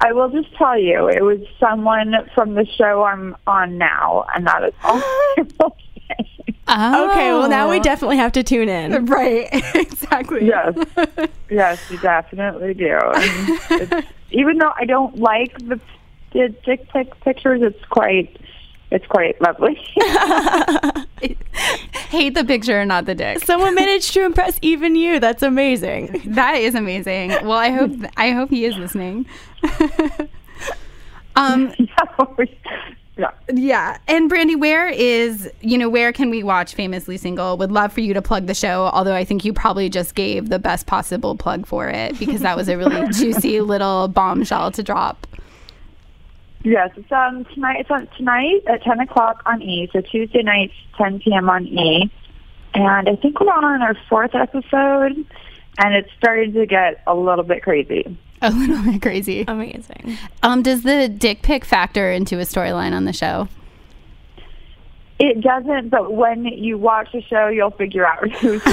[0.00, 4.46] I will just tell you, it was someone from the show I'm on now, and
[4.46, 5.76] that is all I will
[6.08, 6.56] say.
[6.68, 7.10] Oh.
[7.10, 7.32] okay.
[7.32, 7.82] Well, now we oh.
[7.82, 9.06] definitely have to tune in.
[9.16, 10.46] Right, exactly.
[10.46, 10.76] Yes,
[11.50, 12.98] yes, you definitely do.
[13.70, 15.80] And even though I don't like the,
[16.32, 18.36] the dick pic pictures, it's quite,
[18.90, 19.74] it's quite lovely.
[22.08, 23.44] Hate the picture, not the dick.
[23.44, 25.18] Someone managed to impress even you.
[25.18, 26.22] That's amazing.
[26.36, 27.30] That is amazing.
[27.30, 29.26] Well, I hope I hope he is listening.
[31.36, 31.72] um,
[33.16, 33.30] yeah.
[33.52, 33.98] yeah.
[34.06, 37.56] And Brandi, where is you know where can we watch Famously Single?
[37.56, 38.90] Would love for you to plug the show.
[38.92, 42.56] Although I think you probably just gave the best possible plug for it because that
[42.56, 45.26] was a really juicy little bombshell to drop.
[46.66, 47.78] Yes, it's um tonight.
[47.78, 49.88] It's on tonight at ten o'clock on E.
[49.92, 51.48] So Tuesday nights, ten p.m.
[51.48, 52.10] on E.
[52.74, 55.12] And I think we're on our fourth episode,
[55.78, 58.18] and it's starting to get a little bit crazy.
[58.42, 59.44] A little bit crazy.
[59.46, 60.18] Amazing.
[60.42, 63.46] Um, does the dick pic factor into a storyline on the show?
[65.18, 68.72] It doesn't, but when you watch the show, you'll figure out who's in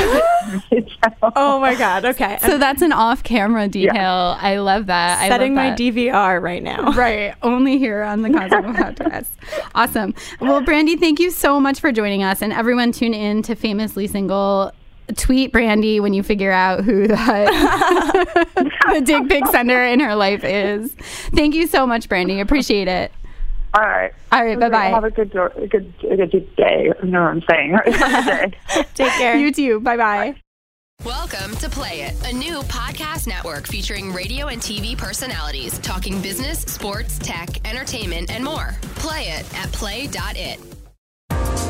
[0.69, 1.31] the show.
[1.37, 2.03] Oh my God.
[2.03, 2.37] Okay.
[2.41, 4.35] So that's an off-camera detail.
[4.39, 5.19] I love that.
[5.21, 5.75] I setting love my.
[5.75, 6.91] DVR right now.
[7.03, 9.27] Right, only here on the Cosmo Podcast.
[9.73, 10.13] Awesome.
[10.41, 14.07] Well, Brandi, thank you so much for joining us, and everyone tune in to Famously
[14.07, 14.71] Single.
[15.17, 18.47] Tweet Brandi when you figure out who that
[18.93, 20.93] the dick pic sender in her life is.
[21.35, 22.39] Thank you so much, Brandi.
[22.41, 23.11] Appreciate it.
[23.75, 24.11] All right.
[24.31, 24.85] All right, bye bye.
[24.85, 26.91] Have a good, a good, a good day.
[27.03, 27.71] You know what I'm saying?
[27.71, 28.85] Have a good day.
[28.93, 29.35] Take care.
[29.35, 29.79] You too.
[29.79, 30.35] Bye bye.
[31.03, 36.59] Welcome to Play It, a new podcast network featuring radio and TV personalities talking business,
[36.59, 38.75] sports, tech, entertainment, and more.
[38.95, 40.59] Play it at play.it.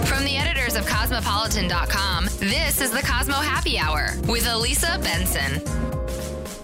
[0.05, 5.61] From the editors of Cosmopolitan.com, this is the Cosmo Happy Hour with Elisa Benson.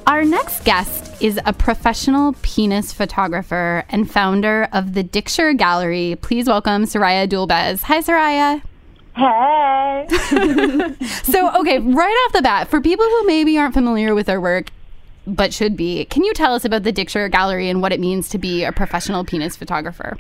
[0.06, 6.18] Our next guest is a professional penis photographer and founder of the Dickshire Gallery.
[6.22, 7.82] Please welcome Soraya Doolbaz.
[7.84, 8.62] Hi, Soraya.
[9.16, 10.06] Hey.
[11.24, 14.72] So, okay, right off the bat, for people who maybe aren't familiar with our work,
[15.28, 18.30] but should be, can you tell us about the Dickshire Gallery and what it means
[18.30, 20.18] to be a professional penis photographer?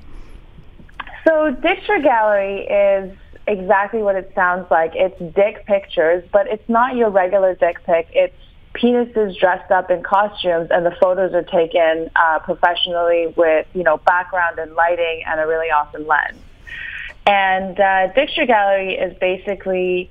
[1.28, 4.92] So Dickshire Gallery is exactly what it sounds like.
[4.96, 8.08] It's dick pictures, but it's not your regular dick pic.
[8.14, 8.36] It's
[8.76, 13.98] penises dressed up in costumes, and the photos are taken uh, professionally with you know
[13.98, 16.40] background and lighting and a really awesome lens.
[17.26, 20.10] And uh, Dickshire Gallery is basically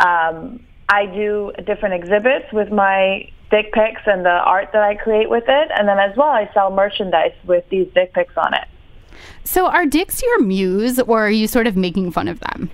[0.00, 5.28] um, I do different exhibits with my dick pics and the art that I create
[5.30, 8.66] with it, and then as well I sell merchandise with these dick pics on it.
[9.44, 12.70] So, are dicks your muse, or are you sort of making fun of them?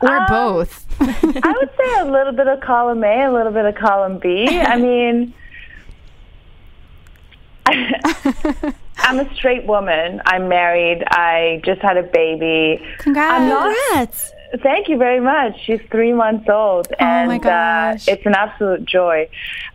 [0.00, 0.86] Or Um, both?
[1.00, 4.46] I would say a little bit of column A, a little bit of column B.
[4.48, 5.32] I mean,
[7.66, 10.20] I'm a straight woman.
[10.26, 11.04] I'm married.
[11.08, 12.84] I just had a baby.
[12.98, 13.32] Congrats.
[13.42, 13.74] I'm not.
[13.92, 14.32] Congrats.
[14.62, 15.60] Thank you very much.
[15.66, 18.08] She's three months old, and my gosh.
[18.08, 19.28] Uh, it's an absolute joy.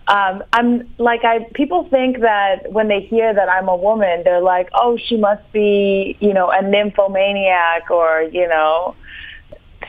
[0.07, 1.45] Um, I'm like I.
[1.53, 5.43] People think that when they hear that I'm a woman, they're like, "Oh, she must
[5.51, 8.95] be, you know, a nymphomaniac, or you know,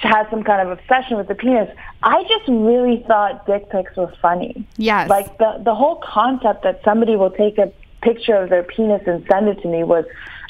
[0.02, 1.70] has some kind of obsession with the penis."
[2.02, 4.66] I just really thought dick pics were funny.
[4.76, 5.08] Yes.
[5.08, 9.26] Like the the whole concept that somebody will take a picture of their penis and
[9.30, 10.04] send it to me was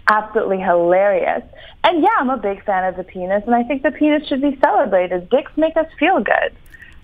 [0.08, 1.42] absolutely hilarious.
[1.84, 4.42] And yeah, I'm a big fan of the penis, and I think the penis should
[4.42, 5.30] be celebrated.
[5.30, 6.54] Dicks make us feel good,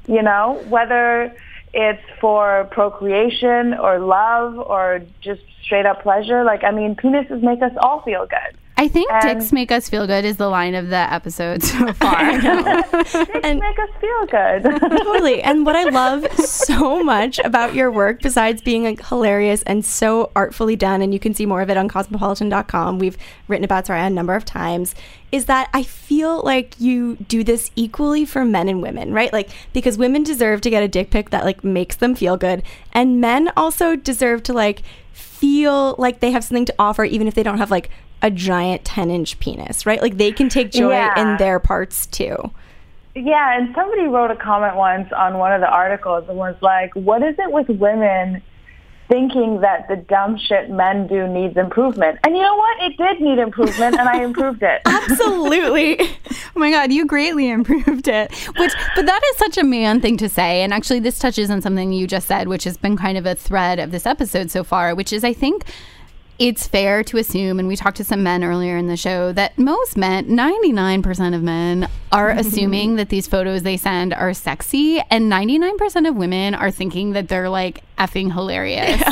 [0.07, 1.35] you know, whether
[1.73, 6.45] it's for procreation or love or just straight up pleasure.
[6.45, 8.57] Like, I mean, penises make us all feel good.
[8.81, 11.93] I think And- dicks make us feel good is the line of the episode so
[12.03, 12.41] far.
[12.41, 14.63] Dicks make us feel good.
[14.81, 15.43] totally.
[15.51, 20.31] And what I love so much about your work, besides being like hilarious and so
[20.35, 24.07] artfully done, and you can see more of it on cosmopolitan.com, we've written about Soraya
[24.07, 24.95] a number of times,
[25.31, 29.31] is that I feel like you do this equally for men and women, right?
[29.31, 32.63] Like, because women deserve to get a dick pic that like makes them feel good,
[32.95, 34.81] and men also deserve to like
[35.13, 37.91] feel like they have something to offer, even if they don't have like
[38.23, 40.01] a giant 10 inch penis, right?
[40.03, 41.21] Like, they can take joy Yeah.
[41.21, 42.51] in their parts too.
[43.15, 46.95] Yeah, and somebody wrote a comment once on one of the articles and was like,
[46.95, 48.41] what is it with women
[49.09, 52.21] thinking that the dumb shit men do needs improvement?
[52.25, 52.83] And you know what?
[52.85, 54.83] It did need improvement, and I improved it.
[54.87, 55.99] Absolutely.
[56.55, 58.33] Oh my god, you greatly improved it.
[58.59, 60.63] Which but that is such a man thing to say.
[60.63, 63.35] And actually this touches on something you just said, which has been kind of a
[63.35, 65.65] thread of this episode so far, which is I think
[66.41, 69.59] it's fair to assume, and we talked to some men earlier in the show, that
[69.59, 75.31] most men, 99% of men, are assuming that these photos they send are sexy, and
[75.31, 79.03] 99% of women are thinking that they're like effing hilarious.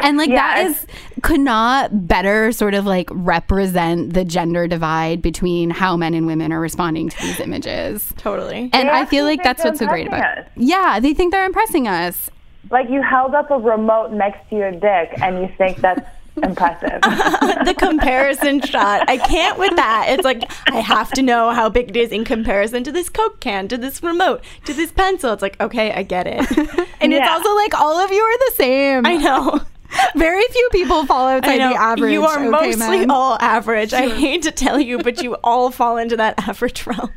[0.00, 0.86] And like that Yeah, is
[1.22, 6.52] could not better sort of like represent the gender divide between how men and women
[6.52, 8.12] are responding to these images.
[8.18, 8.68] totally.
[8.74, 10.46] And I feel like that's what's so great about it.
[10.56, 12.30] Yeah, they think they're impressing us.
[12.70, 16.06] Like you held up a remote next to your dick, and you think that's
[16.42, 17.00] impressive.
[17.00, 19.08] the comparison shot.
[19.08, 20.06] I can't with that.
[20.10, 23.40] It's like I have to know how big it is in comparison to this Coke
[23.40, 25.32] can, to this remote, to this pencil.
[25.32, 26.46] It's like, okay, I get it.
[26.98, 29.06] And it's also like all of you are the same.
[29.06, 29.60] I know.
[30.16, 31.70] Very few people fall outside know.
[31.70, 32.12] the average.
[32.12, 33.10] You are okay, mostly men?
[33.10, 33.92] all average.
[33.92, 37.10] I hate to tell you, but you all fall into that average realm.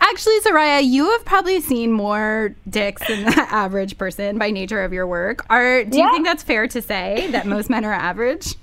[0.00, 4.92] Actually, Soraya, you have probably seen more dicks than the average person by nature of
[4.92, 5.44] your work.
[5.50, 8.54] Are do you think that's fair to say that most men are average?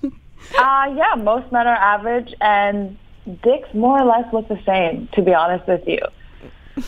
[0.57, 2.97] Uh, yeah, most men are average, and
[3.41, 5.99] dicks more or less look the same, to be honest with you.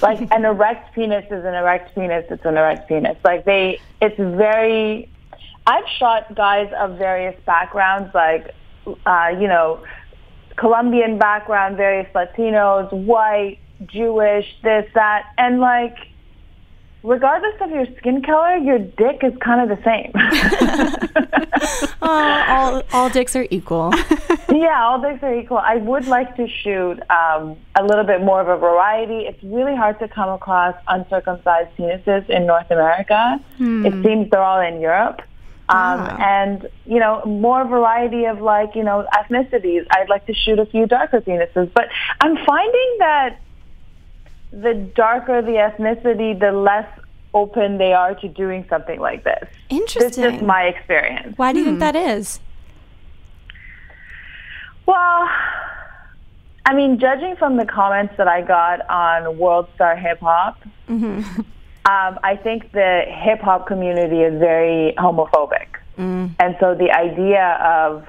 [0.01, 3.17] Like an erect penis is an erect penis, it's an erect penis.
[3.23, 5.09] Like they, it's very,
[5.67, 8.51] I've shot guys of various backgrounds, like,
[9.05, 9.83] uh, you know,
[10.57, 15.97] Colombian background, various Latinos, white, Jewish, this, that, and like,
[17.03, 20.11] regardless of your skin color, your dick is kind of the same.
[22.07, 23.91] Oh, all all dicks are equal.
[24.47, 25.57] Yeah, all dicks are equal.
[25.57, 29.25] I would like to shoot um, a little bit more of a variety.
[29.25, 33.37] It's really hard to come across uncircumcised penises in North America.
[33.59, 35.21] It seems they're all in Europe.
[35.67, 36.17] Um, ah.
[36.19, 39.85] And, you know, more variety of like, you know, ethnicities.
[39.89, 41.71] I'd like to shoot a few darker penises.
[41.73, 41.87] But
[42.21, 43.39] I'm finding that
[44.51, 46.87] the darker the ethnicity, the less
[47.33, 49.49] open they are to doing something like this.
[49.69, 50.01] Interesting.
[50.01, 50.47] This is Interesting.
[50.47, 51.37] my experience.
[51.37, 51.79] Why do you think hmm.
[51.79, 52.39] that is?
[54.85, 55.27] Well,
[56.65, 61.41] I mean, judging from the comments that I got on World Star Hip Hop, mm-hmm.
[61.87, 65.67] um, I think the hip hop community is very homophobic.
[65.97, 68.05] And so the idea of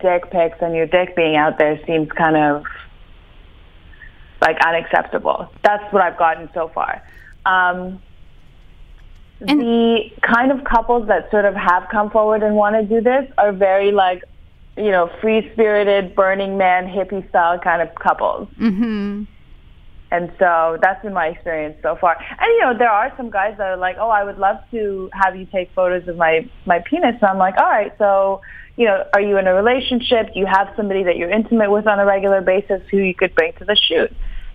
[0.00, 2.64] dick pics and your dick being out there seems kind of
[4.40, 5.50] like unacceptable.
[5.62, 7.02] That's what I've gotten so far.
[7.44, 8.00] Um,
[9.40, 13.00] And- the kind of couples that sort of have come forward and want to do
[13.00, 14.22] this are very like,
[14.76, 18.48] you know, free spirited, Burning Man, hippie style kind of couples.
[18.60, 19.24] mm-hmm.
[20.10, 22.16] And so that's been my experience so far.
[22.16, 25.10] And you know, there are some guys that are like, "Oh, I would love to
[25.12, 28.40] have you take photos of my my penis." And I'm like, "All right, so
[28.76, 30.32] you know, are you in a relationship?
[30.32, 33.34] Do you have somebody that you're intimate with on a regular basis who you could
[33.34, 34.10] bring to the shoot?"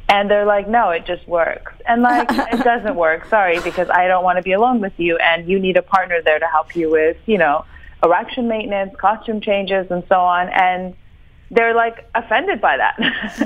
[0.09, 3.25] And they're like, "No, it just works." And like, it doesn't work.
[3.29, 6.19] Sorry, because I don't want to be alone with you, and you need a partner
[6.23, 7.65] there to help you with, you know,
[8.03, 10.49] erection maintenance, costume changes, and so on.
[10.49, 10.95] And
[11.53, 12.95] they're like offended by that.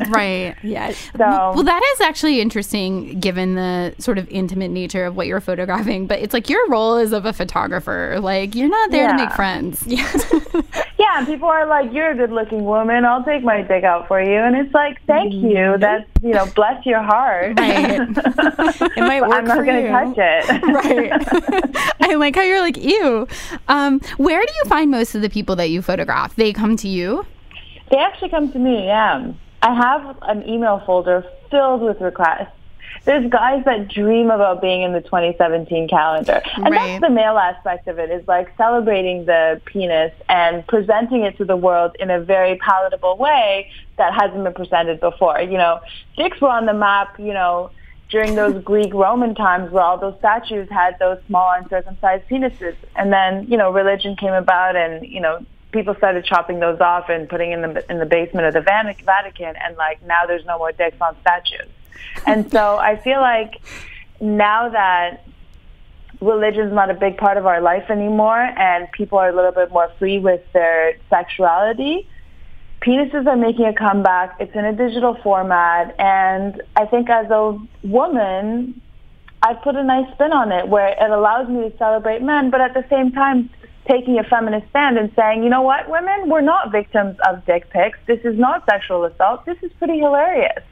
[0.10, 0.56] Right.
[0.63, 0.91] Yeah.
[0.91, 5.41] so Well, that is actually interesting given the sort of intimate nature of what you're
[5.41, 6.08] photographing.
[6.08, 8.17] But it's like your role is of a photographer.
[8.22, 9.84] Like, you're not there to make friends.
[9.88, 10.12] Yeah.
[11.00, 13.06] Yeah, and people are like, "You're a good-looking woman.
[13.06, 15.78] I'll take my dick out for you." And it's like, "Thank you.
[15.78, 18.00] That's you know, bless your heart." Right.
[18.98, 19.89] It might work I'm not going to you.
[19.89, 20.63] touch it.
[20.63, 21.93] right.
[22.02, 23.28] I like how you're like, ew.
[23.67, 26.36] Um, where do you find most of the people that you photograph?
[26.36, 27.26] They come to you?
[27.89, 28.86] They actually come to me.
[28.86, 32.52] Yeah, I have an email folder filled with requests.
[33.06, 37.00] There's guys that dream about being in the 2017 calendar, and Right.
[37.00, 38.10] that's the male aspect of it.
[38.10, 43.17] Is like celebrating the penis and presenting it to the world in a very palatable
[43.17, 45.39] way that hasn't been presented before.
[45.41, 45.80] You know,
[46.17, 47.17] dicks were on the map.
[47.19, 47.71] You know.
[48.10, 52.76] During those Greek Roman times where all those statues had those small uncircumcised penises.
[52.95, 55.45] And then, you know, religion came about and, you know,
[55.78, 59.54] people started chopping those off and putting in the in the basement of the Vatican,
[59.63, 61.69] and like now there's no more dicks on statues.
[62.25, 63.62] And so I feel like
[64.19, 65.23] now that
[66.19, 69.71] religion's not a big part of our life anymore, and people are a little bit
[69.71, 72.10] more free with their sexuality.
[72.82, 74.36] Penises are making a comeback.
[74.40, 78.82] It's in a digital format, and I think as a woman,
[79.44, 82.62] I put a nice spin on it where it allows me to celebrate men, but
[82.62, 83.52] at the same time,
[83.88, 87.69] taking a feminist stand and saying, you know what, women, we're not victims of dick
[87.69, 87.98] pics.
[88.06, 89.46] This is not sexual assault.
[89.46, 90.63] This is pretty hilarious.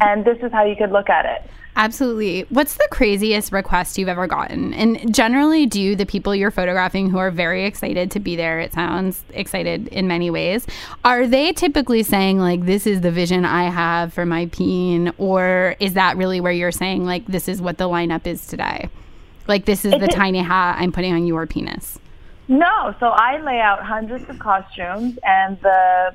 [0.00, 1.50] And this is how you could look at it.
[1.76, 2.44] Absolutely.
[2.48, 4.74] What's the craziest request you've ever gotten?
[4.74, 8.72] And generally, do the people you're photographing who are very excited to be there, it
[8.72, 10.66] sounds excited in many ways,
[11.04, 15.12] are they typically saying, like, this is the vision I have for my peen?
[15.18, 18.88] Or is that really where you're saying, like, this is what the lineup is today?
[19.46, 22.00] Like, this is the tiny hat I'm putting on your penis?
[22.48, 26.14] No, so I lay out hundreds of costumes, and the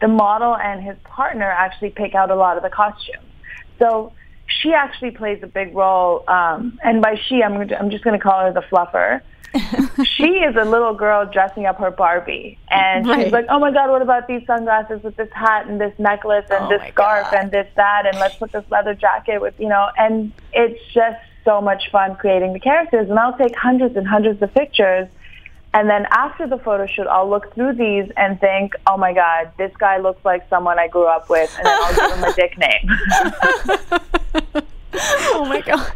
[0.00, 3.26] the model and his partner actually pick out a lot of the costumes.
[3.80, 4.12] So
[4.46, 8.22] she actually plays a big role, um, and by she, I'm I'm just going to
[8.22, 9.20] call her the fluffer.
[10.16, 13.24] she is a little girl dressing up her Barbie, and Right.
[13.24, 16.44] she's like, "Oh my God, what about these sunglasses with this hat and this necklace
[16.50, 17.38] and Oh this scarf God.
[17.40, 21.18] and this that, and let's put this leather jacket with you know." And it's just
[21.44, 25.08] so much fun creating the characters, and I'll take hundreds and hundreds of pictures.
[25.74, 29.52] And then after the photo shoot, I'll look through these and think, oh my God,
[29.58, 32.32] this guy looks like someone I grew up with, and then I'll give him a
[32.34, 32.88] dick name.
[35.30, 35.92] Oh my god.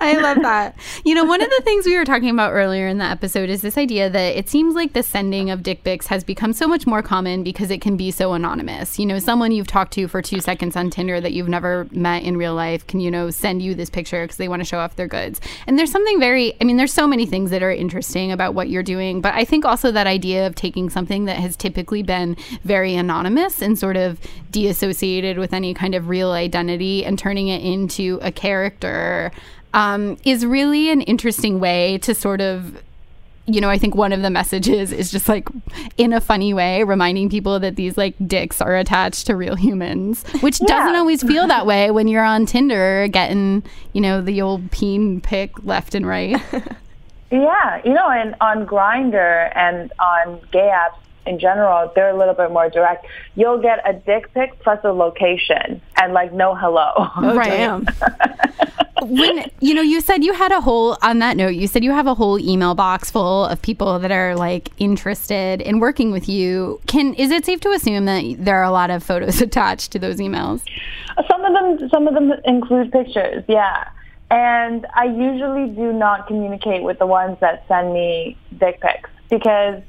[0.00, 0.76] I love that.
[1.04, 3.62] You know, one of the things we were talking about earlier in the episode is
[3.62, 6.86] this idea that it seems like the sending of dick pics has become so much
[6.86, 8.98] more common because it can be so anonymous.
[8.98, 12.22] You know, someone you've talked to for two seconds on Tinder that you've never met
[12.22, 14.78] in real life can, you know, send you this picture because they want to show
[14.78, 15.40] off their goods.
[15.66, 18.68] And there's something very, I mean, there's so many things that are interesting about what
[18.68, 22.36] you're doing, but I think also that idea of taking something that has typically been
[22.64, 24.18] very anonymous and sort of
[24.50, 29.32] deassociated with any kind of real identity and turning it into a character
[29.74, 32.82] um, is really an interesting way to sort of
[33.46, 35.48] you know, I think one of the messages is just like
[35.98, 40.24] in a funny way, reminding people that these like dicks are attached to real humans,
[40.40, 43.64] which doesn't always feel that way when you're on Tinder getting,
[43.94, 46.40] you know, the old peen pick left and right.
[47.32, 52.34] Yeah, you know, and on Grindr and on gay apps in general, they're a little
[52.34, 53.06] bit more direct.
[53.36, 56.92] You'll get a dick pic plus a location and like no hello.
[56.96, 57.50] Oh Right.
[57.50, 57.86] damn.
[59.04, 61.90] when you know you said you had a whole on that note you said you
[61.90, 66.28] have a whole email box full of people that are like interested in working with
[66.28, 69.90] you can is it safe to assume that there are a lot of photos attached
[69.90, 70.62] to those emails
[71.28, 73.42] Some of them, some of them include pictures.
[73.48, 73.88] Yeah,
[74.30, 79.82] and I usually do not communicate with the ones that send me dick pics because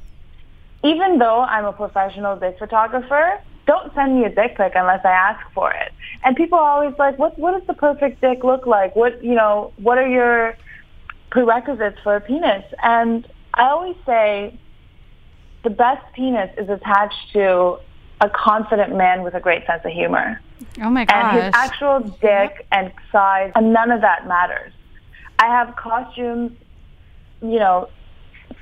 [0.84, 5.10] even though I'm a professional dick photographer, don't send me a dick pic unless I
[5.10, 5.92] ask for it.
[6.22, 7.38] And people are always like, "What?
[7.38, 8.94] What does the perfect dick look like?
[8.94, 9.22] What?
[9.24, 9.72] You know?
[9.76, 10.56] What are your
[11.30, 14.58] prerequisites for a penis?" And I always say,
[15.62, 17.78] the best penis is attached to
[18.20, 20.40] a confident man with a great sense of humor
[20.82, 21.34] oh my gosh.
[21.34, 24.72] and his actual dick and size, and none of that matters.
[25.38, 26.52] I have costumes,
[27.42, 27.88] you know,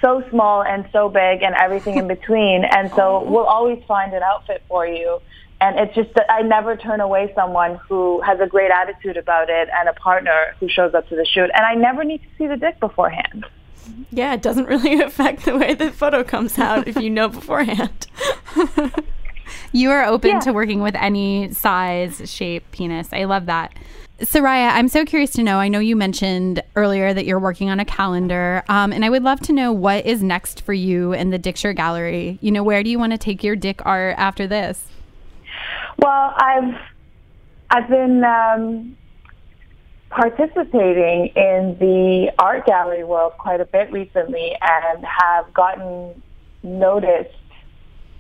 [0.03, 3.31] so small and so big and everything in between, and so oh.
[3.31, 5.21] we'll always find an outfit for you.
[5.63, 9.49] And it's just that I never turn away someone who has a great attitude about
[9.49, 11.51] it and a partner who shows up to the shoot.
[11.55, 13.47] And I never need to see the dick beforehand.
[14.11, 18.09] Yeah, it doesn't really affect the way the photo comes out if you know beforehand.
[19.73, 20.41] You are open Yeah.
[20.41, 23.09] to working with any size, shape, penis.
[23.13, 23.73] I love that.
[24.21, 25.59] Soraya, I'm so curious to know.
[25.59, 29.25] I know you mentioned earlier that you're working on a calendar, um, and I would
[29.25, 32.39] love to know what is next for you in the Dicture Gallery.
[32.41, 34.85] You know, where do you want to take your dick art after this?
[35.99, 36.75] Well, I've
[37.71, 38.97] I've been um,
[40.11, 46.23] participating in the art gallery world quite a bit recently, and have gotten
[46.63, 47.35] noticed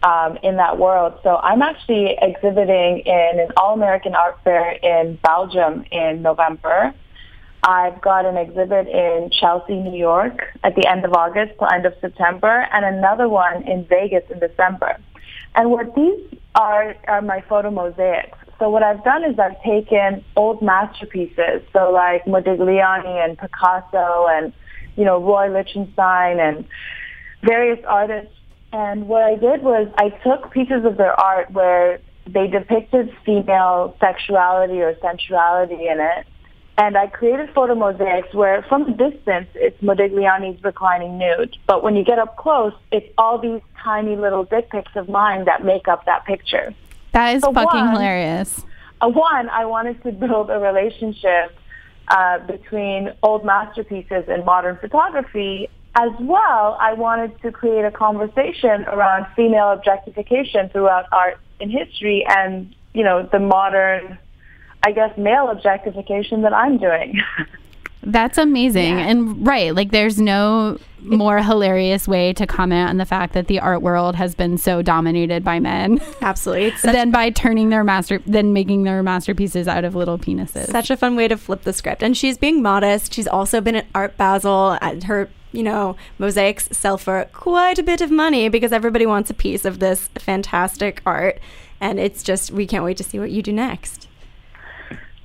[0.02, 1.14] um, in that world.
[1.22, 6.94] So I'm actually exhibiting in an all-American art fair in Belgium in November.
[7.64, 11.86] I've got an exhibit in Chelsea, New York at the end of August to end
[11.86, 14.98] of September, and another one in Vegas in December.
[15.54, 18.36] And what these are are my photo mosaics.
[18.58, 24.52] So what I've done is I've taken old masterpieces, so like Modigliani and Picasso and
[24.96, 26.64] you know Roy Lichtenstein and
[27.42, 28.34] various artists.
[28.72, 33.96] And what I did was I took pieces of their art where they depicted female
[34.00, 36.26] sexuality or sensuality in it,
[36.78, 41.56] And I created photo mosaics where from a distance it's Modigliani's reclining nude.
[41.66, 45.44] But when you get up close, it's all these tiny little dick pics of mine
[45.44, 46.72] that make up that picture.
[47.12, 48.64] That is So fucking one- hilarious.
[49.02, 51.54] Uh, one, I wanted to build a relationship
[52.08, 55.68] uh, between old masterpieces and modern photography.
[55.94, 62.24] As well, I wanted to create a conversation around female objectification throughout art and history
[62.26, 64.18] and, you know, the modern,
[64.82, 67.20] I guess, male objectification that I'm doing.
[68.04, 68.98] That's amazing.
[68.98, 73.60] And right, like there's no more hilarious way to comment on the fact that the
[73.60, 76.66] art world has been so dominated by men Absolutely.
[76.66, 80.66] It's such, than by turning their master then making their masterpieces out of little penises.
[80.66, 82.02] such a fun way to flip the script.
[82.02, 83.12] And she's being modest.
[83.12, 84.78] She's also been at Art Basel.
[84.80, 89.30] And her, you know, mosaics sell for quite a bit of money because everybody wants
[89.30, 91.38] a piece of this fantastic art.
[91.80, 94.08] And it's just, we can't wait to see what you do next.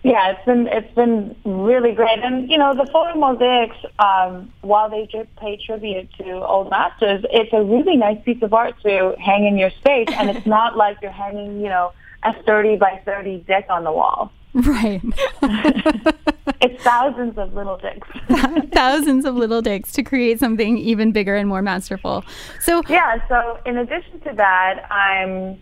[0.03, 4.89] Yeah, it's been it's been really great, and you know the photo mosaics, um, while
[4.89, 9.15] they do pay tribute to old masters, it's a really nice piece of art to
[9.19, 11.91] hang in your space, and it's not like you're hanging, you know,
[12.23, 14.32] a thirty by thirty dick on the wall.
[14.53, 15.01] right.
[16.72, 18.07] It's thousands of little dicks.
[18.74, 22.24] Thousands of little dicks to create something even bigger and more masterful.
[22.61, 23.28] So yeah.
[23.28, 25.61] So in addition to that, I'm,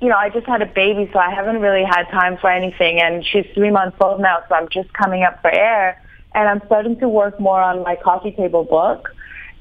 [0.00, 3.00] you know, I just had a baby, so I haven't really had time for anything,
[3.00, 6.02] and she's three months old now, so I'm just coming up for air,
[6.34, 9.08] and I'm starting to work more on my coffee table book.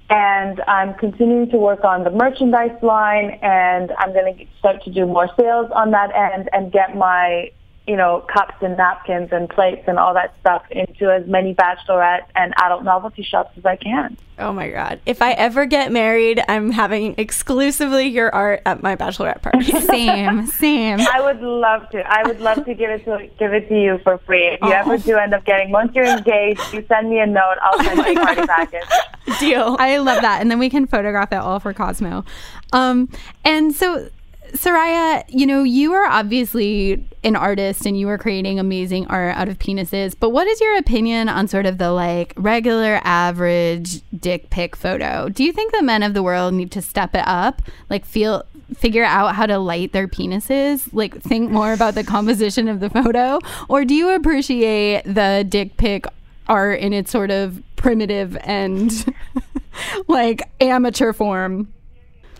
[0.09, 4.91] and I'm continuing to work on the merchandise line, and I'm going to start to
[4.91, 7.51] do more sales on that end and get my,
[7.87, 12.25] you know, cups and napkins and plates and all that stuff into as many bachelorette
[12.35, 14.17] and adult novelty shops as I can.
[14.37, 14.99] Oh my god.
[15.05, 19.71] If I ever get married, I'm having exclusively your art at my bachelorette party.
[19.85, 20.99] Same, same.
[20.99, 21.99] I would love to.
[22.05, 24.47] I would love to give it to give it to you for free.
[24.47, 27.55] If you ever do end up getting once you're engaged, you send me a note.
[27.61, 29.39] I'll send you a party package.
[29.39, 29.77] Deal.
[29.79, 30.41] I love that.
[30.41, 32.25] And then we can photograph it all for Cosmo.
[32.73, 33.09] Um,
[33.45, 34.09] and so,
[34.53, 39.49] Soraya, you know, you are obviously an artist and you are creating amazing art out
[39.49, 40.15] of penises.
[40.17, 45.29] But what is your opinion on sort of the like regular average dick pic photo?
[45.29, 47.61] Do you think the men of the world need to step it up?
[47.89, 48.45] Like, feel.
[48.77, 52.89] Figure out how to light their penises, like think more about the composition of the
[52.89, 53.37] photo,
[53.69, 56.07] or do you appreciate the dick pic
[56.47, 59.13] art in its sort of primitive and
[60.07, 61.71] like amateur form.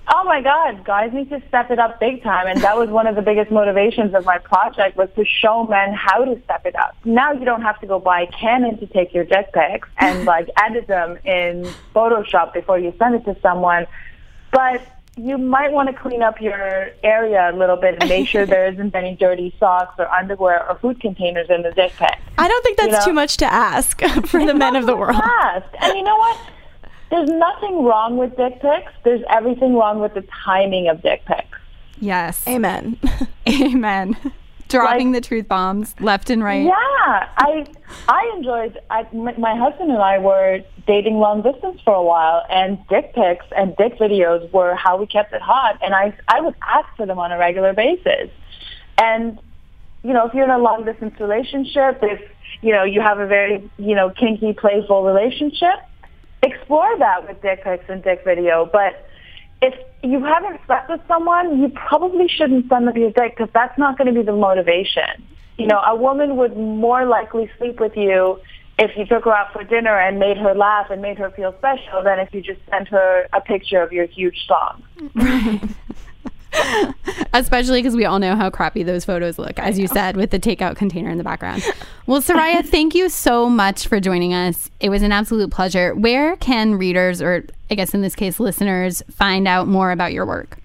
[0.08, 2.48] Oh my God, guys need to step it up big time.
[2.48, 5.94] And that was one of the biggest motivations of my project was to show men
[5.94, 6.96] how to step it up.
[7.06, 10.50] Now you don't have to go buy Canon to take your dick pics and like
[10.62, 13.88] edit them in Photoshop before you send it to someone.
[14.52, 14.82] But
[15.18, 18.68] you might want to clean up your area a little bit and make sure there
[18.72, 22.20] isn't any dirty socks or underwear or food containers in the dick pic.
[22.38, 23.06] I don't think that's You know?
[23.06, 25.16] too much to ask for the men of the world.
[25.16, 25.68] Fast.
[25.82, 26.38] And you know what?
[27.12, 28.92] There's nothing wrong with dick pics.
[29.04, 31.58] There's everything wrong with the timing of dick pics.
[32.00, 32.46] Yes.
[32.48, 33.00] Amen.
[33.48, 34.18] Amen.
[34.68, 36.64] Dropping Like- the truth bombs left and right.
[36.66, 36.74] Yeah,
[37.38, 37.66] I
[38.10, 38.80] I enjoyed.
[38.90, 43.14] I, my, my husband and I were dating long distance for a while, and dick
[43.14, 45.78] pics and dick videos were how we kept it hot.
[45.84, 48.32] And I I would ask for them on a regular basis.
[48.98, 49.40] And
[50.04, 52.20] you know, if you're in a long distance relationship, if
[52.64, 55.76] you know you have a very you know kinky, playful relationship,
[56.46, 58.70] explore that with dick pics and dick video.
[58.72, 59.08] But
[59.62, 59.74] if
[60.04, 63.98] you haven't slept with someone, you probably shouldn't send them your dick because that's not
[63.98, 65.26] going to be the motivation.
[65.58, 68.40] You know, a woman would more likely sleep with you
[68.78, 71.56] if you took her out for dinner and made her laugh and made her feel
[71.58, 74.84] special than if you just sent her a picture of your huge thong.
[77.34, 80.40] Especially because we all know how crappy those photos look, as you said, with the
[80.40, 81.64] takeout container in the background.
[82.08, 84.70] Well, Soraya, thank you so much for joining us.
[84.80, 85.96] It was an absolute pleasure.
[85.96, 90.24] Where can readers, or I guess in this case, listeners, find out more about your
[90.24, 90.60] work?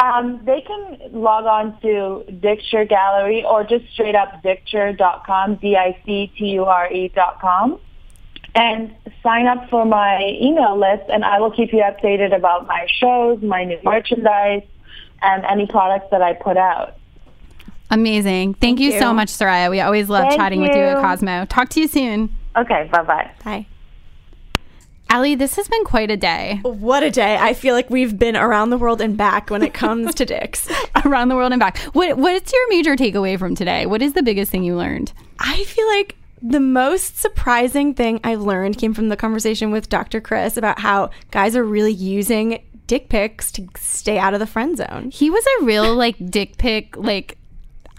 [0.00, 7.40] Um, they can log on to Dicture Gallery or just straight up dicture.com, D-I-C-T-U-R-E dot
[7.40, 7.80] com,
[8.54, 12.86] and sign up for my email list, and I will keep you updated about my
[12.88, 14.64] shows, my new merchandise,
[15.22, 16.96] and any products that I put out.
[17.90, 18.54] Amazing.
[18.54, 19.70] Thank, you, so much, Soraya.
[19.70, 21.02] We always love Thank chatting with you at.
[21.02, 21.44] Cosmo.
[21.44, 22.34] Talk to you soon.
[22.56, 23.30] Okay, bye-bye.
[23.44, 23.66] Hi.
[25.10, 26.58] Ali, this has been quite a day.
[26.62, 27.36] What a day.
[27.36, 30.70] I feel like we've been around the world and back when it comes to dicks.
[31.04, 31.76] Around the world and back.
[31.92, 33.84] What What's your major takeaway from today?
[33.84, 35.12] What is the biggest thing you learned?
[35.38, 40.20] I feel like the most surprising thing I learned came from the conversation with Dr.
[40.20, 44.76] Chris about how guys are really using dick pics to stay out of the friend
[44.76, 45.10] zone.
[45.10, 47.38] He was a real like dick pic like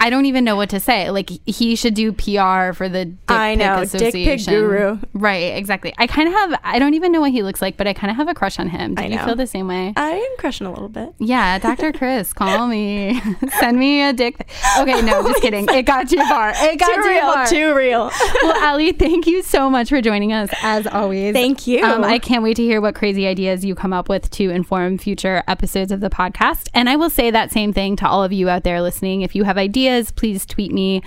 [0.04, 1.10] I don't even know what to say.
[1.12, 4.54] Like he should do PR for the Dick I know, Pic Dick Pic Association.
[4.54, 4.99] guru.
[5.14, 5.93] Right, exactly.
[5.97, 6.60] I kind of have.
[6.62, 8.60] I don't even know what he looks like, but I kind of have a crush
[8.60, 8.95] on him.
[8.95, 9.93] Do you feel the same way?
[9.95, 11.14] I am crushing a little bit.
[11.20, 11.93] Yeah, Dr.
[11.97, 13.22] Chris, call me.
[13.60, 14.38] Send me a dick.
[14.39, 14.49] pic.
[14.78, 15.66] Okay, no, just kidding.
[15.70, 16.51] It got too far.
[16.54, 17.47] It got Too too, real, far.
[17.47, 18.12] too real.
[18.43, 21.34] well, Ali, thank you so much for joining us as always.
[21.34, 21.82] Thank you.
[21.82, 24.97] Um, I can't wait to hear what crazy ideas you come up with to inform
[24.97, 26.68] future episodes of the podcast.
[26.74, 29.22] And I will say that same thing to all of you out there listening.
[29.22, 31.02] If you have ideas, please tweet me.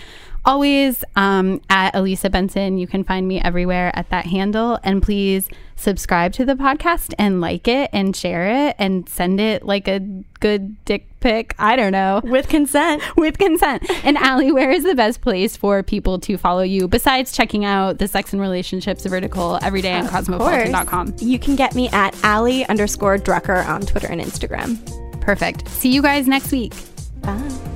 [0.45, 2.79] Always um, at Elisa Benson.
[2.79, 4.79] You can find me everywhere at that handle.
[4.85, 9.65] And please subscribe to the podcast and like it and share it and send it
[9.65, 9.99] like a
[10.39, 11.55] good dick pic.
[11.59, 13.03] I don't know With consent.
[13.17, 13.83] with consent.
[14.05, 17.99] And Ali, where is the best place for people to follow you besides checking out
[17.99, 21.17] the Sex and Relationships vertical every day on cosmopolitan.com?
[21.19, 24.79] You can get me at Ali underscore Drucker on Twitter and Instagram.
[25.21, 25.69] Perfect.
[25.69, 26.73] See you guys next week.
[27.21, 27.76] Bye.